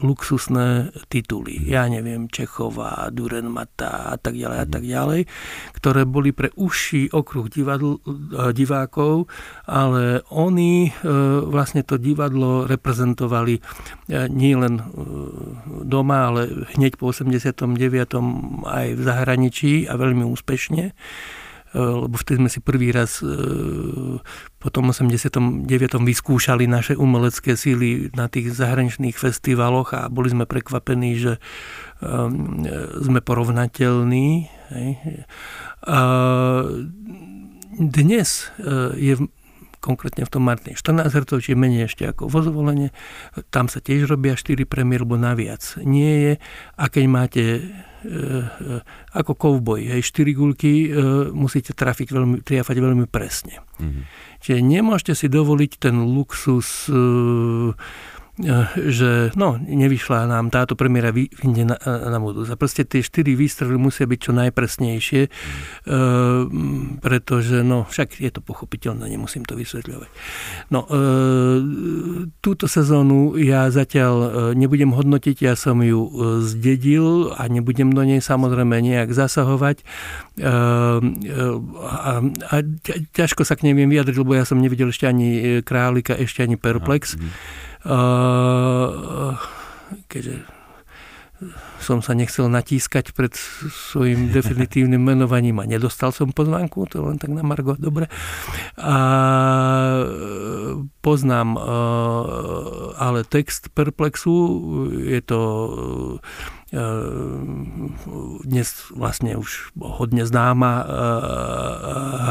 [0.00, 1.68] luxusné tituly.
[1.68, 5.20] Ja neviem, Čechová, Durenmata a tak ďalej a tak ďalej,
[5.76, 9.28] ktoré boli pre užší okruh divadl, e, divákov,
[9.68, 10.88] ale oni
[11.46, 14.84] vlastne to divadlo reprezentovali eh, nie len eh,
[15.82, 17.66] doma, ale hneď po 89.
[18.62, 20.94] aj v zahraničí a veľmi úspešne.
[20.94, 20.94] Eh,
[21.76, 23.18] lebo vtedy sme si prvý raz
[24.62, 25.66] po tom 89.
[26.06, 31.34] vyskúšali naše umelecké síly na tých zahraničných festivaloch a boli sme prekvapení, že
[33.00, 34.28] sme porovnateľní.
[37.76, 38.28] Dnes
[38.96, 39.14] je
[39.86, 42.90] konkrétne v tom Martine 14 Hz, či menej ešte ako vo zvolenie.
[43.54, 46.32] Tam sa tiež robia 4 premiér, lebo naviac nie je.
[46.74, 47.60] A keď máte e,
[48.02, 48.74] e,
[49.14, 50.98] ako kovboj, hej, 4 gulky e,
[51.30, 53.62] musíte trafiť veľmi, triafať veľmi presne.
[53.78, 54.02] Mm-hmm.
[54.42, 57.74] Čiže nemôžete si dovoliť ten luxus Eh,
[58.76, 61.76] že no, nevyšla nám táto premiéra vyjde na,
[62.12, 62.52] na budúce.
[62.60, 65.22] Proste tie štyri výstrely musia byť čo najpresnejšie,
[65.88, 67.00] mm.
[67.00, 70.10] pretože no, však je to pochopiteľné, nemusím to vysvetľovať.
[70.68, 71.00] No, e,
[72.44, 76.04] túto sezónu ja zatiaľ nebudem hodnotiť, ja som ju
[76.44, 79.80] zdedil a nebudem do nej samozrejme nejak zasahovať.
[79.80, 79.84] E,
[81.88, 82.12] a,
[82.52, 82.54] a
[83.16, 86.60] ťažko sa k nej viem vyjadriť, lebo ja som nevidel ešte ani Králika, ešte ani
[86.60, 87.16] Perplex.
[87.16, 87.64] Mm
[90.10, 90.42] keďže
[91.76, 93.30] som sa nechcel natískať pred
[93.70, 98.08] svojim definitívnym menovaním a nedostal som pozvánku, to len tak na Margo, dobre.
[98.80, 98.96] A
[101.04, 101.60] poznám
[102.96, 104.34] ale text Perplexu,
[104.90, 105.40] je to
[108.42, 110.82] dnes vlastne už hodne známa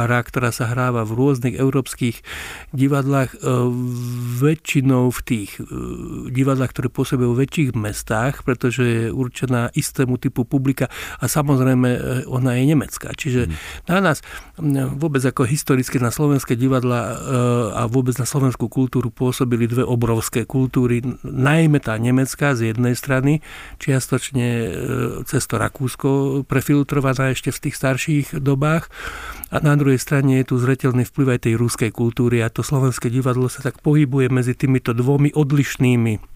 [0.04, 2.20] hra, ktorá sa hráva v rôznych európskych
[2.76, 3.32] divadlách,
[4.44, 5.56] väčšinou v tých
[6.36, 10.92] divadlách, ktoré pôsobia v väčších mestách, pretože je určená istému typu publika
[11.24, 13.16] a samozrejme ona je nemecká.
[13.16, 13.88] Čiže mm.
[13.88, 14.20] na nás
[15.00, 17.16] vôbec ako historicky na slovenské divadla
[17.72, 23.40] a vôbec na slovenskú kultúru pôsobili dve obrovské kultúry, najmä tá nemecká z jednej strany,
[23.80, 24.72] čiastočne čiastočne e,
[25.24, 26.10] cez to Rakúsko
[26.44, 28.92] prefiltrovaná ešte v tých starších dobách.
[29.52, 33.08] A na druhej strane je tu zretelný vplyv aj tej ruskej kultúry a to slovenské
[33.08, 36.36] divadlo sa tak pohybuje medzi týmito dvomi odlišnými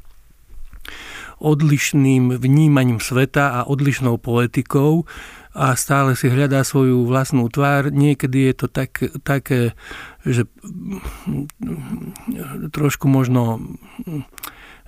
[1.39, 5.07] odlišným vnímaním sveta a odlišnou poetikou
[5.55, 7.95] a stále si hľadá svoju vlastnú tvár.
[7.95, 9.71] Niekedy je to tak, také,
[10.27, 10.51] že
[12.75, 13.63] trošku možno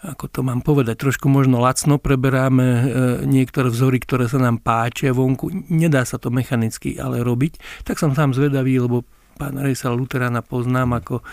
[0.02, 2.84] ako to mám povedať, trošku možno lacno preberáme e,
[3.30, 5.70] niektoré vzory, ktoré sa nám páčia vonku.
[5.70, 7.86] Nedá sa to mechanicky ale robiť.
[7.86, 9.06] Tak som sám zvedavý, lebo
[9.38, 11.24] pán Rejsa Luterána poznám ako e,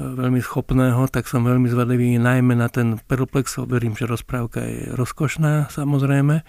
[0.00, 3.60] veľmi schopného, tak som veľmi zvedavý najmä na ten perplex.
[3.68, 6.40] Verím, že rozprávka je rozkošná, samozrejme.
[6.40, 6.44] E,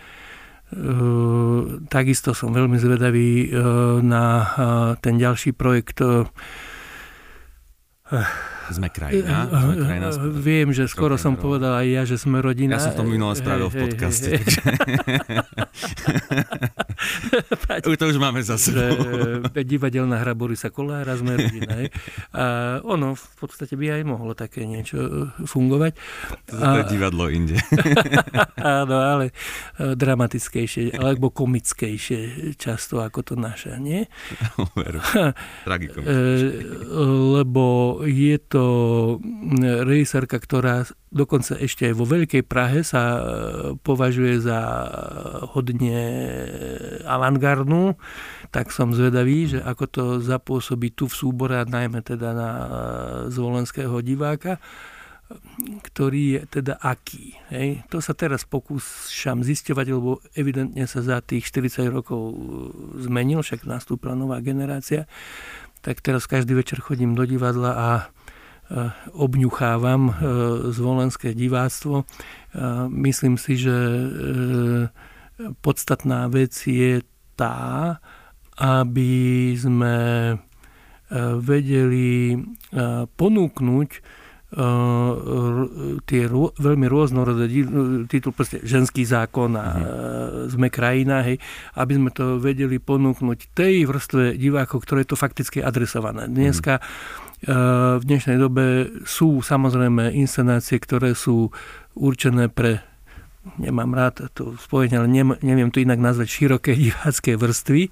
[1.91, 3.51] takisto som veľmi zvedavý
[3.99, 4.23] na
[5.03, 5.99] ten ďalší projekt
[8.69, 9.49] sme krajina.
[9.49, 12.77] Sme krajina Viem, že skoro som povedal aj ja, že sme rodina.
[12.77, 14.37] Ja som to minule spravil v podcaste.
[17.81, 18.93] už to už máme za sebou.
[19.51, 21.89] Divadelná hra Borisa Kolára, sme rodina.
[22.35, 25.97] A ono v podstate by aj mohlo také niečo fungovať.
[26.53, 27.57] To je divadlo inde.
[28.61, 29.33] Áno, ale
[29.77, 34.05] dramatickejšie, alebo komickejšie často ako to naše, nie?
[34.77, 35.01] Veru.
[37.41, 37.65] Lebo
[38.05, 39.17] je to to
[39.81, 43.21] režisérka, ktorá dokonca ešte aj vo Veľkej Prahe sa e,
[43.81, 44.59] považuje za
[45.57, 45.97] hodne
[47.09, 47.97] avantgardnú,
[48.53, 52.65] tak som zvedavý, že ako to zapôsobí tu v súbore, najmä teda na e,
[53.33, 54.61] zvolenského diváka
[55.81, 57.39] ktorý je teda aký.
[57.47, 57.87] Hej.
[57.87, 62.35] To sa teraz pokúšam zisťovať, lebo evidentne sa za tých 40 rokov
[62.99, 65.07] zmenil, však nastúpila nová generácia.
[65.81, 67.87] Tak teraz každý večer chodím do divadla a
[69.11, 70.13] obňuchávam eh,
[70.71, 72.03] zvolenské diváctvo.
[72.03, 72.07] Eh,
[72.89, 73.75] myslím si, že
[75.65, 77.01] podstatná vec je
[77.33, 77.97] tá,
[78.61, 79.95] aby sme
[81.41, 82.37] vedeli
[83.17, 83.89] ponúknuť
[86.05, 86.21] tie
[86.55, 87.49] veľmi rôznorodé
[88.05, 89.83] titul, proste ženský zákon a mhm.
[90.53, 91.41] sme krajina, hej,
[91.73, 96.29] aby sme to vedeli ponúknuť tej vrstve divákov, ktoré je to fakticky adresované.
[96.29, 101.49] Dneska mm v dnešnej dobe sú samozrejme inscenácie, ktoré sú
[101.97, 102.85] určené pre
[103.57, 105.09] nemám rád to spojenie, ale
[105.41, 107.89] neviem to inak nazvať široké divácké vrstvy.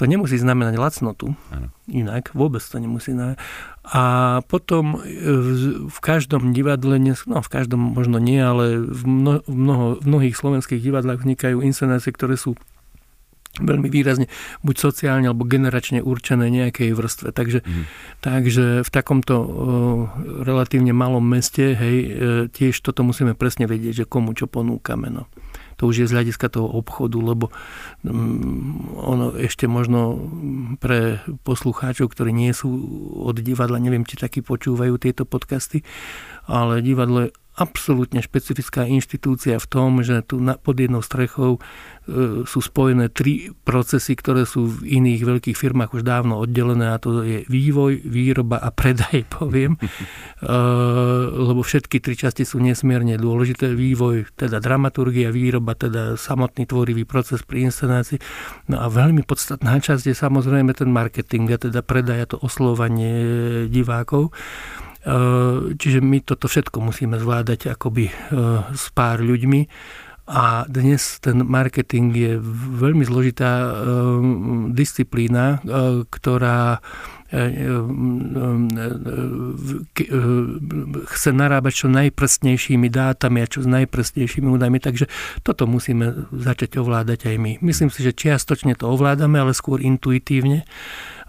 [0.00, 1.36] To nemusí znamenať lacnotu.
[1.52, 1.68] Ano.
[1.84, 3.36] Inak vôbec to nemusí znamenať.
[3.84, 4.02] A
[4.48, 6.96] potom v, v každom divadle,
[7.28, 11.60] no v každom možno nie, ale v, mno, v, mnoho, v mnohých slovenských divadlách vznikajú
[11.60, 12.56] inscenácie, ktoré sú
[13.58, 14.30] veľmi výrazne
[14.62, 17.34] buď sociálne alebo generačne určené nejakej vrstve.
[17.34, 17.84] Takže, mm.
[18.22, 19.48] takže v takomto uh,
[20.46, 22.10] relatívne malom meste hej, uh,
[22.46, 25.10] tiež toto musíme presne vedieť, že komu čo ponúkame.
[25.10, 25.26] No.
[25.80, 27.48] to už je z hľadiska toho obchodu, lebo
[28.04, 30.30] mm, ono ešte možno
[30.76, 32.68] pre poslucháčov, ktorí nie sú
[33.16, 35.80] od divadla, neviem, či takí počúvajú tieto podcasty,
[36.44, 37.30] ale divadlo je
[37.60, 44.16] absolútne špecifická inštitúcia v tom, že tu pod jednou strechou e, sú spojené tri procesy,
[44.16, 48.72] ktoré sú v iných veľkých firmách už dávno oddelené a to je vývoj, výroba a
[48.72, 49.76] predaj, poviem.
[49.76, 49.84] E,
[51.36, 53.76] lebo všetky tri časti sú nesmierne dôležité.
[53.76, 58.16] Vývoj, teda dramaturgia, výroba, teda samotný tvorivý proces pri inscenácii.
[58.72, 63.12] No a veľmi podstatná časť je samozrejme ten marketing, a teda predaj a to oslovanie
[63.68, 64.32] divákov.
[65.00, 68.14] Eh, čiže my toto všetko musíme zvládať akoby eh,
[68.76, 69.64] s pár ľuďmi.
[70.30, 72.32] A dnes ten marketing je
[72.76, 73.70] veľmi zložitá eh,
[74.76, 75.64] disciplína,
[76.12, 76.84] ktorá
[81.14, 85.06] chce narábať čo najprstnejšími dátami a čo s najprstnejšími údajmi, takže
[85.46, 87.52] toto musíme začať ovládať aj my.
[87.62, 90.66] Myslím si, že čiastočne to ovládame, ale skôr intuitívne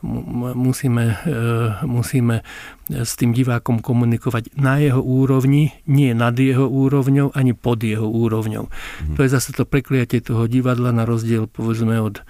[0.02, 1.38] musíme, e,
[1.86, 2.41] musíme
[2.89, 8.66] s tým divákom komunikovať na jeho úrovni, nie nad jeho úrovňou, ani pod jeho úrovňou.
[8.68, 9.16] Mm.
[9.16, 12.26] To je zase to prekliatie toho divadla na rozdiel povedzme od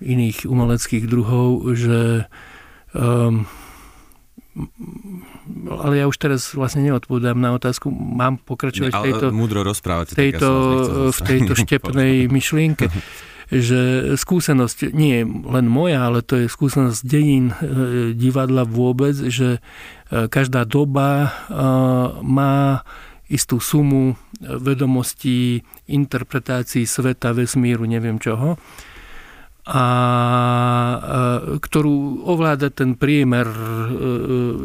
[0.00, 2.28] iných umeleckých druhov, že
[2.92, 3.48] um,
[5.68, 7.92] ale ja už teraz vlastne neodpovedám na otázku.
[7.92, 10.48] Mám pokračovať ne, v tejto, múdro rozprávate, tejto,
[11.12, 12.88] v tejto štepnej myšlienke.
[13.46, 17.56] že skúsenosť nie je len moja, ale to je skúsenosť dejín e,
[18.12, 21.28] divadla vôbec, že e, každá doba e,
[22.26, 22.82] má
[23.26, 28.54] istú sumu vedomostí, interpretácií sveta, vesmíru, neviem čoho
[29.66, 29.82] a
[31.58, 33.50] ktorú ovláda ten priemer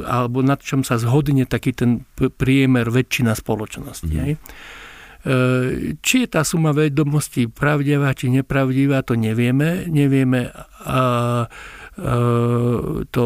[0.06, 4.14] alebo nad čom sa zhodne taký ten priemer väčšina spoločnosti.
[4.14, 4.38] Mm.
[4.38, 4.81] E,
[6.02, 9.86] či je tá suma vedomostí pravdivá, či nepravdivá, to nevieme.
[9.86, 10.50] Nevieme
[10.82, 11.46] a,
[13.12, 13.24] to,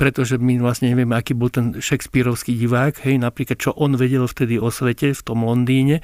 [0.00, 4.58] pretože my vlastne nevieme, aký bol ten Shakespeareovský divák, hej, napríklad čo on vedel vtedy
[4.58, 6.02] o svete v tom Londýne.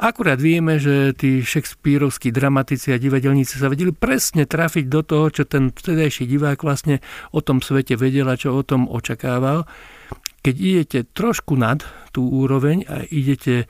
[0.00, 5.42] Akurát vieme, že tí Shakespeareovskí dramatici a divadelníci sa vedeli presne trafiť do toho, čo
[5.44, 7.04] ten vtedajší divák vlastne
[7.34, 9.66] o tom svete vedel a čo o tom očakával.
[10.40, 11.82] Keď idete trošku nad
[12.14, 13.66] tú úroveň a idete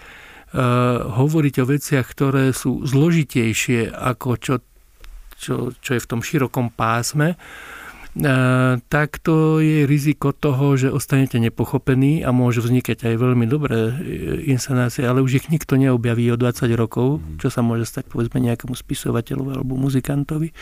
[0.55, 4.55] hovoriť o veciach, ktoré sú zložitejšie ako čo,
[5.39, 11.43] čo, čo je v tom širokom pásme, eh, tak to je riziko toho, že ostanete
[11.43, 13.95] nepochopení a môžu vznikať aj veľmi dobré eh,
[14.47, 17.43] inscenácie, ale už ich nikto neobjaví o 20 rokov, mhm.
[17.43, 20.55] čo sa môže stať povedzme nejakému spisovateľovi alebo muzikantovi.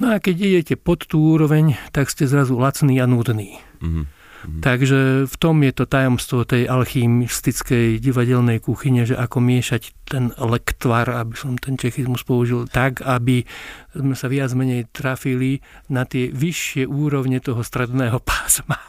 [0.00, 3.60] No a keď idete pod tú úroveň, tak ste zrazu lacní a nudní.
[3.84, 4.19] Mm-hmm.
[4.46, 4.60] Mhm.
[4.64, 11.06] Takže v tom je to tajomstvo tej alchymistickej divadelnej kuchyne, že ako miešať ten lektvar,
[11.06, 13.46] aby som ten čechizmus použil, tak, aby
[13.94, 18.80] sme sa viac menej trafili na tie vyššie úrovne toho stredného pásma.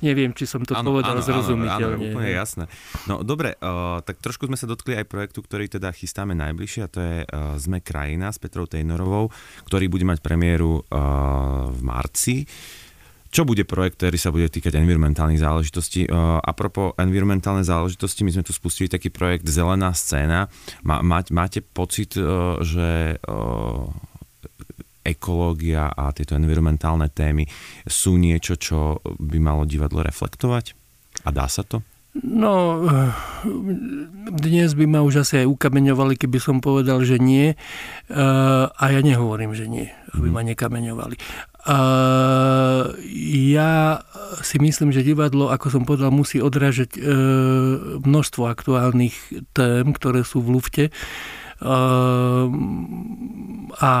[0.00, 2.00] Neviem, či som to ano, povedal ano, zrozumiteľne.
[2.00, 2.64] Áno, úplne jasné.
[3.04, 6.88] No dobre, uh, tak trošku sme sa dotkli aj projektu, ktorý teda chystáme najbližšie, a
[6.88, 9.28] to je uh, Sme krajina s Petrou Tejnorovou,
[9.68, 12.48] ktorý bude mať premiéru uh, v marci.
[13.28, 16.08] Čo bude projekt, ktorý sa bude týkať environmentálnych záležitostí?
[16.12, 20.48] A propos environmentálne záležitosti, my sme tu spustili taký projekt Zelená scéna.
[20.80, 22.16] Má, máte pocit,
[22.64, 23.20] že
[25.04, 27.44] ekológia a tieto environmentálne témy
[27.88, 30.76] sú niečo, čo by malo divadlo reflektovať?
[31.24, 31.80] A dá sa to?
[32.18, 32.82] No,
[34.34, 37.54] dnes by ma už asi aj ukameňovali, keby som povedal, že nie.
[38.10, 40.34] A ja nehovorím, že nie, aby mhm.
[40.34, 41.16] ma nekameňovali.
[43.52, 44.02] Ja
[44.40, 47.00] si myslím, že divadlo, ako som povedal, musí odrážať e,
[48.00, 49.12] množstvo aktuálnych
[49.52, 50.84] tém, ktoré sú v lufte.
[53.78, 53.92] A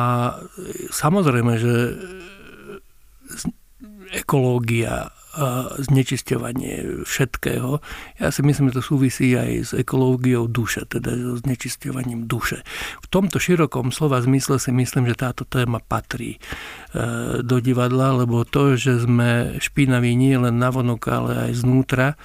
[0.88, 1.74] samozrejme, že
[4.16, 5.12] ekológia
[5.78, 7.78] znečisťovanie všetkého.
[8.18, 12.66] Ja si myslím, že to súvisí aj s ekológiou duše, teda so znečisťovaním duše.
[13.02, 16.38] V tomto širokom slova zmysle si myslím, že táto téma patrí e,
[17.42, 22.18] do divadla, lebo to, že sme špinaví nie len navonok, ale aj znútra,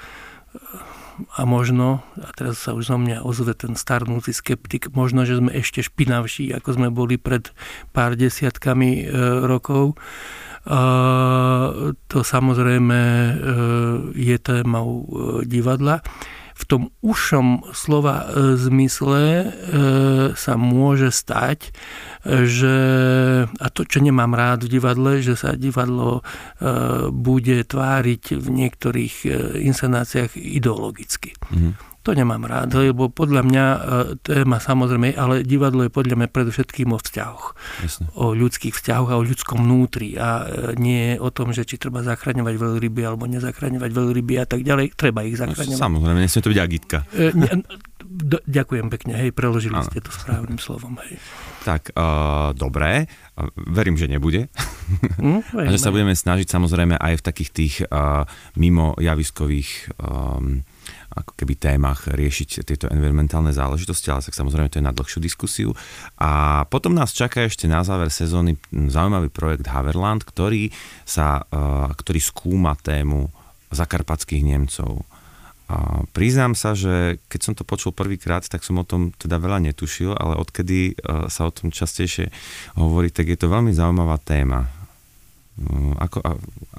[1.37, 5.53] a možno, a teraz sa už zo mňa ozve ten starnúci skeptik, možno, že sme
[5.53, 7.53] ešte špinavší, ako sme boli pred
[7.93, 9.13] pár desiatkami e,
[9.45, 9.93] rokov,
[12.07, 13.33] to samozrejme e,
[14.15, 15.05] je témou e,
[15.43, 15.99] divadla.
[16.53, 19.51] V tom ušom slova e, zmysle
[20.37, 21.75] sa môže stať,
[22.23, 22.77] že,
[23.49, 26.23] a to, čo nemám rád v divadle, že sa divadlo
[27.11, 29.15] bude tváriť v niektorých
[29.59, 31.35] inscenáciách ideologicky.
[31.35, 31.92] Mm-hmm.
[32.03, 33.79] To nemám rád, lebo podľa mňa e,
[34.19, 37.55] téma samozrejme, ale divadlo je podľa mňa predovšetkým o vzťahoch.
[37.79, 38.11] Jasne.
[38.19, 40.19] O ľudských vzťahoch a o ľudskom vnútri.
[40.19, 44.67] A e, nie o tom, že či treba zachraňovať veľryby alebo nezachraňovať veľryby a tak
[44.67, 44.99] ďalej.
[44.99, 45.79] Treba ich zachraňovať.
[45.79, 46.97] Samozrejme, nesmie to byť agitka.
[47.15, 47.31] E,
[48.51, 49.87] ďakujem pekne, hej, preložili ano.
[49.87, 50.99] ste to správnym slovom.
[51.07, 51.17] Hej.
[51.63, 53.07] Tak, uh, dobré.
[53.55, 54.51] Verím, že nebude.
[55.17, 58.27] Mm, a že sa budeme snažiť samozrejme aj v takých tých uh,
[58.59, 60.67] mimo javiskových um,
[61.13, 65.69] ako keby témach riešiť tieto environmentálne záležitosti, ale tak samozrejme to je na dlhšiu diskusiu.
[66.17, 70.73] A potom nás čaká ešte na záver sezóny zaujímavý projekt Haverland, ktorý,
[71.05, 71.45] sa,
[71.93, 73.29] ktorý skúma tému
[73.69, 75.05] zakarpatských Nemcov.
[75.71, 79.63] A priznám sa, že keď som to počul prvýkrát, tak som o tom teda veľa
[79.71, 80.99] netušil, ale odkedy
[81.31, 82.29] sa o tom častejšie
[82.75, 84.67] hovorí, tak je to veľmi zaujímavá téma.
[85.53, 86.31] No, ako, a,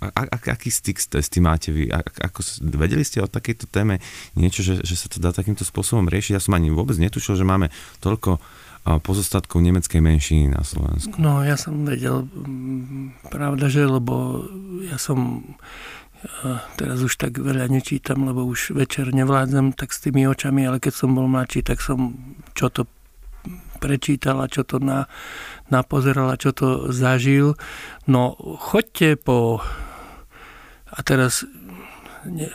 [0.02, 1.86] a, a, aký styk s tým máte vy?
[1.94, 2.42] A, ako,
[2.74, 4.02] vedeli ste o takejto téme
[4.34, 6.34] niečo, že, že sa to dá takýmto spôsobom riešiť?
[6.34, 7.70] Ja som ani vôbec netušil, že máme
[8.02, 8.42] toľko
[8.84, 11.16] pozostatkov nemeckej menšiny na Slovensku.
[11.16, 12.28] No, ja som vedel,
[13.32, 14.44] pravda, že, lebo
[14.84, 15.40] ja som
[16.76, 20.92] teraz už tak veľa nečítam, lebo už večer nevládzem tak s tými očami, ale keď
[21.04, 22.16] som bol mladší, tak som
[22.52, 22.84] čo to
[23.80, 25.04] prečítala, čo to na,
[25.68, 27.56] napozerala, čo to zažil.
[28.08, 29.60] No, choďte po...
[30.94, 31.42] A teraz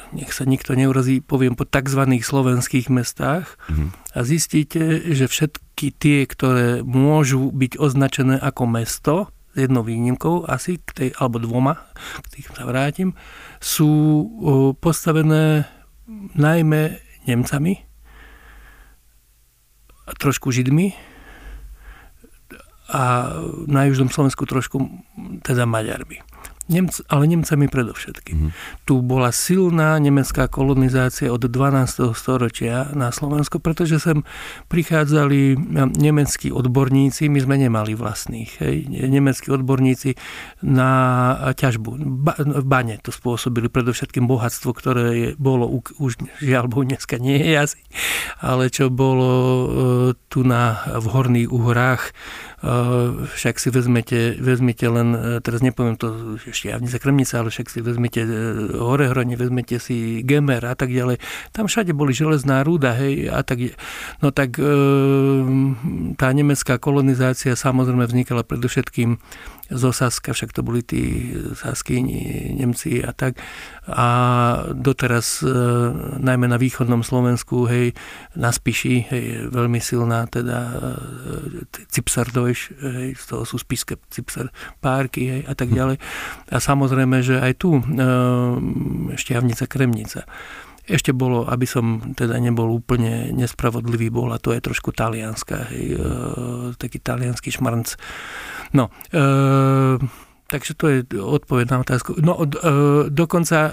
[0.10, 2.02] nech sa nikto neurazí, poviem po tzv.
[2.10, 3.90] slovenských mestách mm-hmm.
[4.18, 9.16] a zistíte, že všetky tie, ktoré môžu byť označené ako mesto,
[9.54, 11.86] s jednou výnimkou asi, k tej, alebo dvoma,
[12.26, 13.10] k tým sa vrátim,
[13.62, 14.26] sú
[14.82, 15.70] postavené
[16.34, 16.98] najmä
[17.30, 17.90] Nemcami,
[20.10, 20.98] a trošku Židmi
[22.90, 23.34] a
[23.70, 24.82] na južnom Slovensku trošku
[25.46, 26.30] teda Maďarmi.
[26.70, 28.38] Nemc, ale Nemcami predovšetkým.
[28.38, 28.86] Mm-hmm.
[28.86, 32.14] Tu bola silná nemecká kolonizácia od 12.
[32.14, 34.22] storočia na Slovensko, pretože sem
[34.70, 35.58] prichádzali
[35.98, 40.14] nemeckí odborníci, my sme nemali vlastných, hej, nemeckí odborníci
[40.62, 40.92] na
[41.58, 41.90] ťažbu.
[42.22, 47.42] Ba, v bane to spôsobili predovšetkým bohatstvo, ktoré je, bolo už žiaľ Bohu dneska nie
[47.50, 47.82] je asi,
[48.46, 49.68] ale čo bolo e,
[50.30, 52.14] tu na, v Horných Uhorách
[53.40, 58.28] však si vezmete, vezmete len, e, teraz nepoviem to Štiavnica, Kremnica, ale však si vezmete
[58.28, 58.30] e,
[58.76, 61.24] Horehrone, vezmete si Gemer a tak ďalej.
[61.56, 63.76] Tam všade boli železná rúda, hej, a tak,
[64.20, 64.60] no tak
[66.20, 69.20] tá nemecká kolonizácia samozrejme vznikala predovšetkým
[69.70, 72.02] zo Saska, však to boli tí Sasky,
[72.58, 73.38] Nemci a tak.
[73.90, 74.08] A
[74.74, 75.50] doteraz, e,
[76.22, 77.94] najmä na východnom Slovensku, hej,
[78.34, 84.50] na Spiši, hej, veľmi silná teda e, Cipsardojš, hej, z toho sú spiske Cipsar
[84.82, 85.98] párky, hej, a tak ďalej.
[86.54, 87.84] A samozrejme, že aj tu e,
[89.18, 90.22] Šťavnica, Kremnica
[90.90, 96.02] ešte bolo, aby som teda nebol úplne nespravodlivý, bola to je trošku talianska, hej, e,
[96.76, 97.94] taký talianský šmrnc.
[98.74, 99.24] No, e,
[100.50, 102.18] Takže to je odpoveď na otázku.
[102.26, 102.50] No, e,
[103.14, 103.72] dokonca e,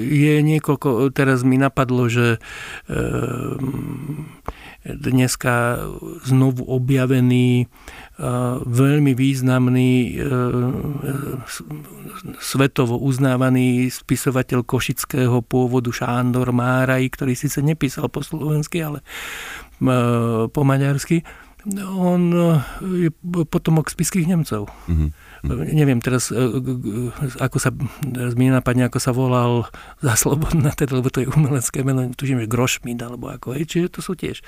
[0.00, 2.40] je niekoľko, teraz mi napadlo, že
[2.88, 2.98] e,
[4.88, 5.84] dneska
[6.24, 7.68] znovu objavený
[8.64, 10.16] veľmi významný
[12.40, 19.04] svetovo uznávaný spisovateľ košického pôvodu Šándor Máraj, ktorý síce nepísal po slovensky, ale
[20.48, 21.20] po maďarsky.
[21.82, 22.32] On
[22.80, 23.10] je
[23.52, 24.70] potomok spiských Nemcov.
[24.88, 26.38] Mm-hmm neviem teraz, e,
[27.38, 27.70] ako sa,
[28.34, 29.68] mi nenapadne, ako sa volal
[30.02, 33.88] za Slobodná, teda, lebo to je umelecké meno, tužím, že Grošmid, alebo ako, hej, čiže
[33.92, 34.44] to sú tiež e,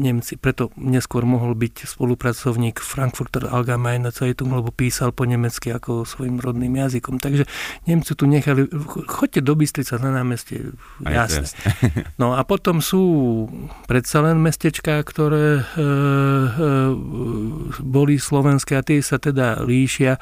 [0.00, 0.40] Nemci.
[0.40, 6.80] Preto neskôr mohol byť spolupracovník Frankfurter Allgemeine Zeitung, lebo písal po nemecky ako svojim rodným
[6.80, 7.20] jazykom.
[7.20, 7.44] Takže
[7.84, 8.64] Nemci tu nechali,
[9.04, 10.72] choďte do Bystrica na námestie,
[11.04, 11.44] jasne.
[12.20, 13.02] No a potom sú
[13.84, 15.84] predsa len mestečka, ktoré e, e,
[17.84, 20.16] boli slovenské a tie sa teda líšia.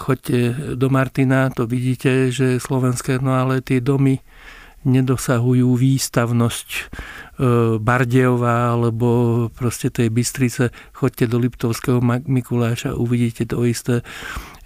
[0.00, 4.18] Choďte do Martina, to vidíte, že je slovenské, no ale tie domy
[4.84, 6.82] nedosahujú výstavnosť e,
[7.80, 9.08] Bardejova alebo
[9.48, 10.68] proste tej Bystrice.
[10.92, 14.04] Choďte do Liptovského Mikuláša, uvidíte to isté.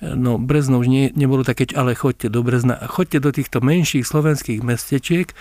[0.02, 2.76] No, Brezno už nie, nebolo také, ale choďte do Brezna.
[2.76, 5.32] Choďte do týchto menších slovenských mestečiek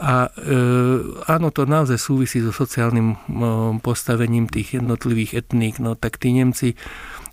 [0.00, 0.58] a e,
[1.30, 3.16] áno, to naozaj súvisí so sociálnym e,
[3.78, 5.78] postavením tých jednotlivých etník.
[5.78, 6.74] No tak tí Nemci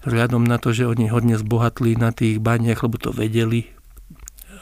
[0.06, 3.72] vzhľadom na to, že oni hodne zbohatli na tých baniach, lebo to vedeli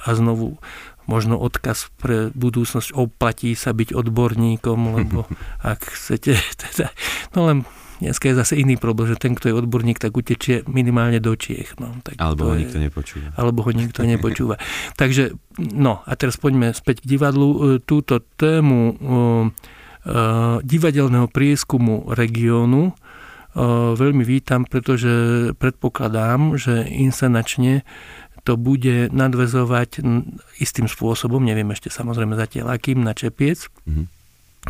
[0.06, 0.62] a znovu
[1.06, 5.30] možno odkaz pre budúcnosť oplatí sa byť odborníkom, lebo
[5.62, 6.93] ak chcete, teda,
[7.34, 7.60] no len
[7.95, 11.80] Dneska je zase iný problém, že ten, kto je odborník, tak utečie minimálne do Čiech.
[11.80, 13.32] No, tak alebo ho je, nikto nepočúva.
[13.39, 14.60] Alebo ho nikto nepočúva.
[14.99, 15.32] Takže,
[15.64, 17.47] no a teraz poďme späť k divadlu.
[17.47, 22.91] E, túto tému uh, uh, divadelného prieskumu regiónu
[23.95, 25.08] veľmi vítam, pretože
[25.56, 27.88] predpokladám, že inscenačne
[28.46, 30.06] to bude nadvezovať
[30.62, 33.74] istým spôsobom, neviem ešte samozrejme zatiaľ akým, na Čepiec.
[33.89, 34.06] Mm-hmm.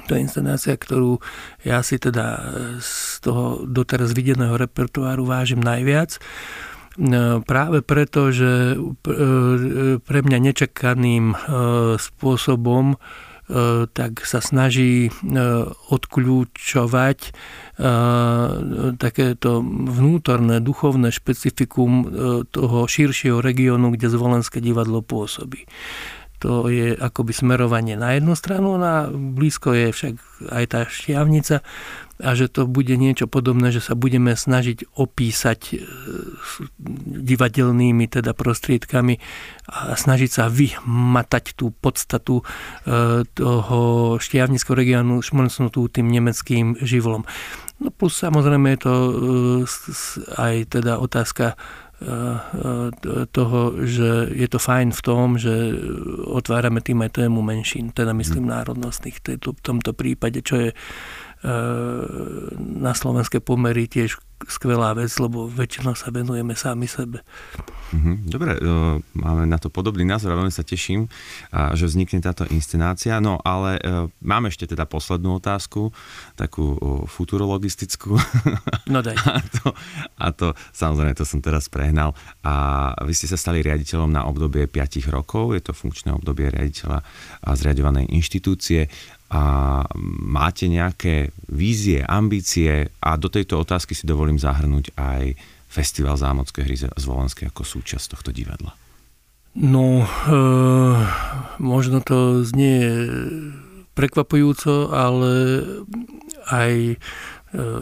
[0.08, 1.24] To je inscenácia, ktorú
[1.64, 2.44] ja si teda
[2.84, 6.20] z toho doteraz videného repertoáru vážim najviac.
[6.20, 6.20] E,
[7.44, 11.36] práve preto, že e, pre mňa nečakaným e,
[11.96, 13.00] spôsobom
[13.94, 15.14] tak sa snaží
[15.94, 17.20] odkľúčovať
[18.98, 19.52] takéto
[19.90, 22.10] vnútorné duchovné špecifikum
[22.50, 25.70] toho širšieho regiónu, kde Zvolenské divadlo pôsobí.
[26.44, 30.16] To je akoby smerovanie na jednu stranu, na blízko je však
[30.52, 31.64] aj tá šťavnica
[32.16, 35.84] a že to bude niečo podobné, že sa budeme snažiť opísať e,
[37.28, 39.20] divadelnými teda prostriedkami
[39.68, 42.44] a snažiť sa vymatať tú podstatu e,
[43.28, 43.80] toho
[44.16, 47.28] šťavnického regiónu šmrcnutú tým nemeckým živlom.
[47.84, 49.12] No plus samozrejme je to e,
[50.40, 51.60] aj teda otázka
[53.32, 55.72] toho, že je to fajn v tom, že
[56.28, 60.70] otvárame tým aj tému menšín, teda myslím národnostných v tomto prípade, čo je
[62.60, 67.24] na slovenské pomery tiež skvelá vec, lebo väčšinou sa venujeme sami sebe.
[67.96, 68.60] Mhm, dobre,
[69.16, 71.08] máme na to podobný názor a veľmi sa teším,
[71.74, 73.18] že vznikne táto inscenácia.
[73.24, 75.96] No ale e, máme ešte teda poslednú otázku,
[76.36, 76.76] takú
[77.08, 78.16] futurologistickú.
[78.86, 79.18] No daj.
[79.18, 79.66] A to,
[80.22, 82.14] a to, samozrejme, to som teraz prehnal.
[82.46, 87.02] A vy ste sa stali riaditeľom na obdobie 5 rokov, je to funkčné obdobie riaditeľa
[87.42, 88.86] a zriadovanej inštitúcie
[89.36, 89.42] a
[90.24, 95.36] máte nejaké vízie, ambície a do tejto otázky si dovolím zahrnúť aj
[95.68, 98.72] Festival Zámodské hry z Volenské ako súčasť tohto divadla.
[99.56, 100.36] No, e,
[101.60, 102.88] možno to znie
[103.96, 105.64] prekvapujúco, ale
[106.52, 106.96] aj e,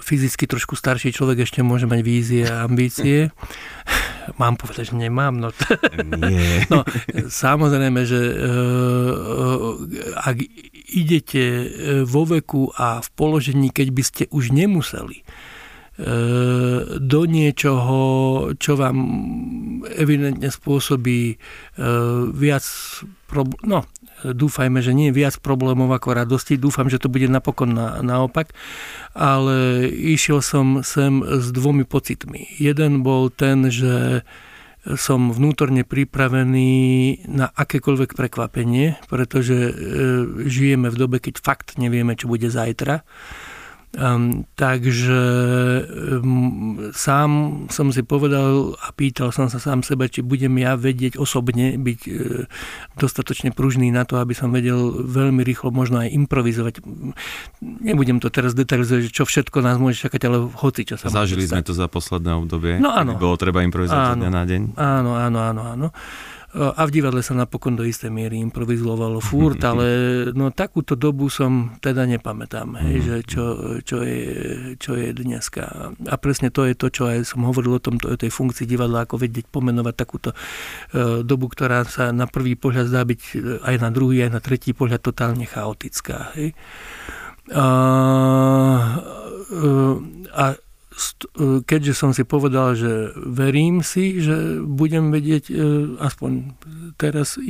[0.02, 3.30] fyzicky trošku starší človek ešte môže mať vízie a ambície.
[4.42, 5.38] Mám povedať, že nemám.
[5.38, 5.50] No,
[6.18, 6.66] Nie.
[6.74, 6.86] no
[7.30, 8.36] samozrejme, že e,
[10.18, 10.38] ak
[10.94, 11.68] idete e,
[12.06, 15.26] vo veku a v položení, keď by ste už nemuseli e,
[17.02, 17.98] do niečoho,
[18.62, 18.98] čo vám
[19.98, 21.36] evidentne spôsobí e,
[22.32, 22.66] viac
[23.26, 23.80] problémov, no
[24.24, 28.56] dúfajme, že nie viac problémov ako radosti, dúfam, že to bude napokon na, naopak,
[29.12, 32.56] ale išiel som sem s dvomi pocitmi.
[32.56, 34.24] Jeden bol ten, že
[35.00, 36.72] som vnútorne pripravený
[37.32, 39.74] na akékoľvek prekvapenie, pretože e,
[40.44, 43.08] žijeme v dobe, keď fakt nevieme, čo bude zajtra
[43.94, 45.22] Um, takže
[46.18, 47.30] um, sám
[47.70, 52.00] som si povedal a pýtal som sa sám seba, či budem ja vedieť osobne byť
[52.10, 52.50] e,
[52.98, 56.82] dostatočne pružný na to, aby som vedel veľmi rýchlo možno aj improvizovať.
[57.62, 61.62] Nebudem to teraz detailizovať, čo všetko nás môže čakať, ale hoci čo sa Zažili sme
[61.62, 62.82] to za posledné obdobie.
[62.82, 63.14] No áno.
[63.22, 64.74] Bolo treba improvizovať áno, na deň.
[64.74, 65.88] Áno, áno, áno, áno.
[66.54, 69.86] A v divadle sa napokon do istej miery improvizovalo furt, ale
[70.38, 73.44] no, takúto dobu som teda nepamätám, hej, že čo,
[73.82, 74.24] čo, je,
[74.78, 75.94] čo je dneska.
[76.06, 79.10] A presne to je to, čo aj som hovoril o, tomto, o tej funkcii divadla,
[79.10, 83.36] ako vedieť pomenovať takúto uh, dobu, ktorá sa na prvý pohľad zdá byť e,
[83.66, 86.38] aj na druhý, aj na tretí pohľad totálne chaotická.
[86.38, 86.54] Hej.
[87.50, 87.66] A
[89.54, 90.56] E,
[91.66, 95.54] keďže som si povedal, že verím si, že budem vedieť e,
[95.98, 96.54] aspoň
[97.02, 97.42] teraz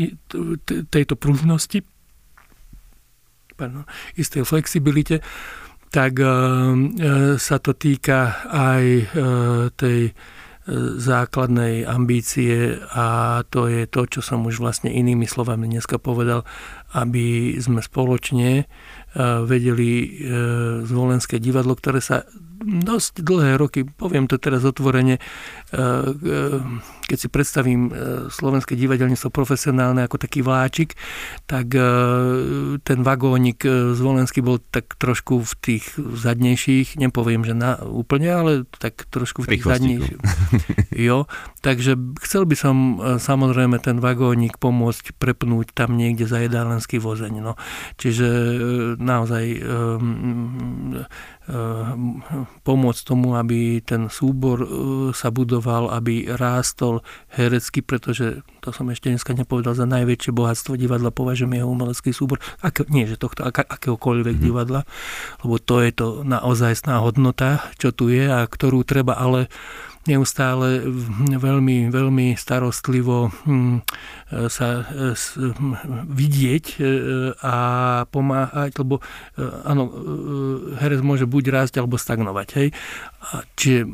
[0.88, 1.84] tejto pružnosti,
[3.60, 3.84] pardon,
[4.16, 5.20] istej flexibilite,
[5.92, 6.26] tak e,
[7.38, 8.84] sa to týka aj
[9.78, 10.16] tej
[10.96, 16.48] základnej ambície a to je to, čo som už vlastne inými slovami dneska povedal,
[16.96, 18.64] aby sme spoločne
[19.44, 19.92] vedeli
[20.88, 22.24] zvolenské divadlo, ktoré sa
[22.64, 25.20] dosť dlhé roky, poviem to teraz otvorene,
[27.04, 27.92] keď si predstavím
[28.32, 30.96] slovenské divadelníctvo profesionálne ako taký vláčik,
[31.46, 31.76] tak
[32.82, 38.52] ten vagónik z Volensky bol tak trošku v tých zadnejších, nepoviem, že na, úplne, ale
[38.80, 40.20] tak trošku v tých zadnejších.
[40.96, 41.28] Jo,
[41.62, 42.76] takže chcel by som
[43.20, 47.34] samozrejme ten vagónik pomôcť prepnúť tam niekde za jedálenský vozeň.
[47.44, 47.60] No.
[48.00, 48.28] Čiže
[49.02, 51.06] naozaj um, um,
[52.64, 54.70] pomôcť tomu, aby ten súbor uh,
[55.12, 57.04] sa budoval, aby rástol
[57.36, 62.40] herecky, pretože to som ešte dneska nepovedal, za najväčšie bohatstvo divadla považujem jeho umelecký súbor,
[62.64, 64.44] ak, nie že tohto, ak, akéhokoľvek mm.
[64.44, 64.88] divadla,
[65.44, 69.52] lebo to je to naozajstná hodnota, čo tu je a ktorú treba ale
[70.08, 70.84] neustále
[71.38, 73.84] veľmi, veľmi starostlivo hm,
[74.52, 76.78] sa hm, vidieť e,
[77.40, 77.56] a
[78.10, 79.04] pomáhať, lebo e,
[79.64, 79.92] áno, e,
[80.82, 82.48] herec môže buď rásť alebo stagnovať.
[82.60, 82.68] Hej?
[83.24, 83.88] A, čiže,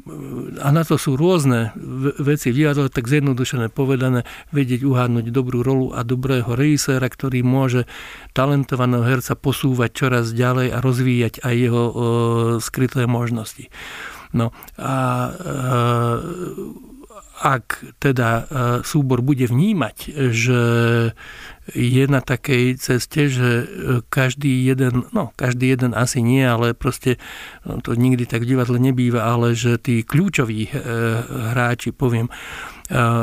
[0.66, 1.70] a na to sú rôzne
[2.18, 7.86] veci v divadle, tak zjednodušené povedané, vedieť uhádnuť dobrú rolu a dobrého režiséra, ktorý môže
[8.34, 11.93] talentovaného herca posúvať čoraz ďalej a rozvíjať aj jeho e,
[12.64, 13.70] skryté možnosti.
[14.34, 14.96] No a
[15.30, 15.32] e,
[17.40, 18.44] ak teda e,
[18.84, 19.98] súbor bude vnímať,
[20.30, 20.62] že
[21.70, 23.50] je na takej ceste, že
[24.10, 27.16] každý jeden, no každý jeden asi nie, ale proste
[27.64, 30.72] no, to nikdy tak v divadle nebýva, ale že tí kľúčoví e,
[31.56, 32.28] hráči, poviem,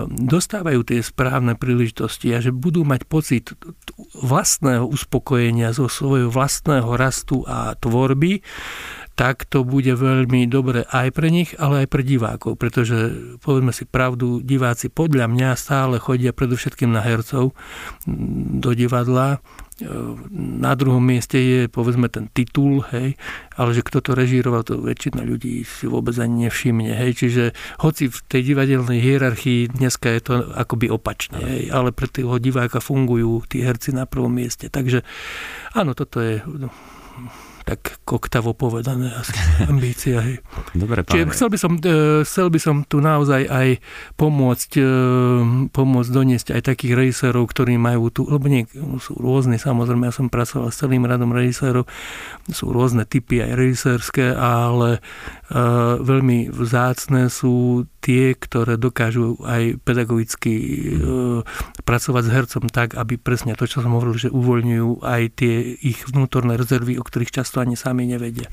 [0.06, 3.50] dostávajú tie správne príležitosti a že budú mať pocit
[4.14, 8.46] vlastného uspokojenia zo svojho vlastného rastu a tvorby,
[9.16, 13.88] tak to bude veľmi dobre aj pre nich, ale aj pre divákov, pretože povedzme si
[13.88, 17.56] pravdu, diváci podľa mňa stále chodia predovšetkým na hercov
[18.60, 19.40] do divadla.
[20.32, 23.12] Na druhom mieste je povedzme ten titul, hej,
[23.60, 26.96] ale že kto to režíroval, to väčšina ľudí si vôbec ani nevšimne.
[26.96, 27.20] Hej.
[27.20, 27.44] Čiže
[27.84, 32.80] hoci v tej divadelnej hierarchii dneska je to akoby opačne, hej, ale pre toho diváka
[32.80, 34.72] fungujú tí herci na prvom mieste.
[34.72, 35.04] Takže
[35.76, 36.72] áno, toto je no,
[37.66, 39.34] tak koktavo povedané asi
[39.72, 40.22] ambícia.
[40.22, 40.38] Hej.
[40.70, 41.18] Dobre, pán.
[41.18, 43.82] Čiže chcel by, som, e, chcel by som tu naozaj aj
[44.14, 44.86] pomôcť, e,
[45.74, 48.70] pomôcť doniesť aj takých režisérov, ktorí majú tu, lebo nie,
[49.02, 51.90] sú rôzne, samozrejme, ja som pracoval s celým radom režisérov,
[52.46, 55.02] sú rôzne typy aj režisérske, ale
[55.50, 55.60] e,
[56.06, 60.54] veľmi vzácne sú tie, ktoré dokážu aj pedagogicky
[61.82, 66.06] pracovať s hercom tak, aby presne to, čo som hovoril, že uvoľňujú aj tie ich
[66.06, 68.52] vnútorné rezervy, o ktorých často to ani sami nevedia.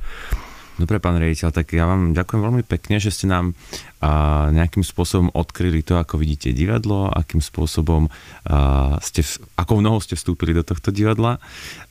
[0.74, 3.54] Dobre, pán riaditeľ, tak ja vám ďakujem veľmi pekne, že ste nám
[4.00, 9.22] a, nejakým spôsobom odkryli to, ako vidíte divadlo, akým spôsobom a, ste,
[9.54, 11.38] akou nohou ste vstúpili do tohto divadla.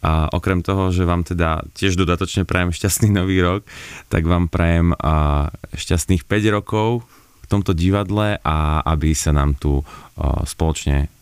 [0.03, 3.63] A okrem toho, že vám teda tiež dodatočne prajem šťastný nový rok,
[4.09, 5.47] tak vám prajem a,
[5.77, 7.07] šťastných 5 rokov
[7.53, 9.85] tomto divadle a aby sa nám tu
[10.49, 11.13] spoločne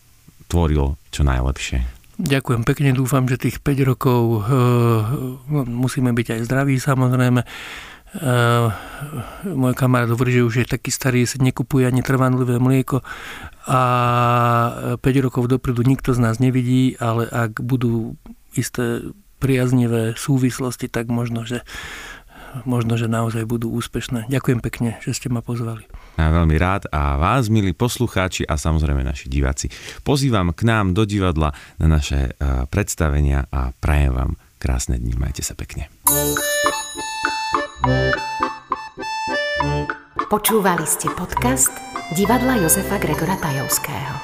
[0.47, 2.01] tvorilo čo najlepšie.
[2.21, 4.39] Ďakujem pekne, dúfam, že tých 5 rokov e,
[5.65, 7.41] musíme byť aj zdraví samozrejme.
[7.41, 7.47] E,
[9.49, 13.01] môj kamarát hovorí, že už je taký starý, sa nekupuje ani trvanlivé mlieko
[13.65, 13.81] a
[15.01, 18.13] 5 rokov dopredu nikto z nás nevidí, ale ak budú
[18.53, 19.01] isté
[19.41, 21.65] priaznivé súvislosti, tak možno, že
[22.67, 24.27] možno, že naozaj budú úspešné.
[24.27, 25.87] Ďakujem pekne, že ste ma pozvali.
[26.19, 29.71] Ja veľmi rád a vás, milí poslucháči a samozrejme naši diváci,
[30.05, 34.31] pozývam k nám do divadla na naše e, predstavenia a prajem vám
[34.61, 35.17] krásne dni.
[35.17, 35.89] Majte sa pekne.
[40.31, 41.73] Počúvali ste podcast
[42.15, 44.15] divadla Jozefa Gregora Tajovského.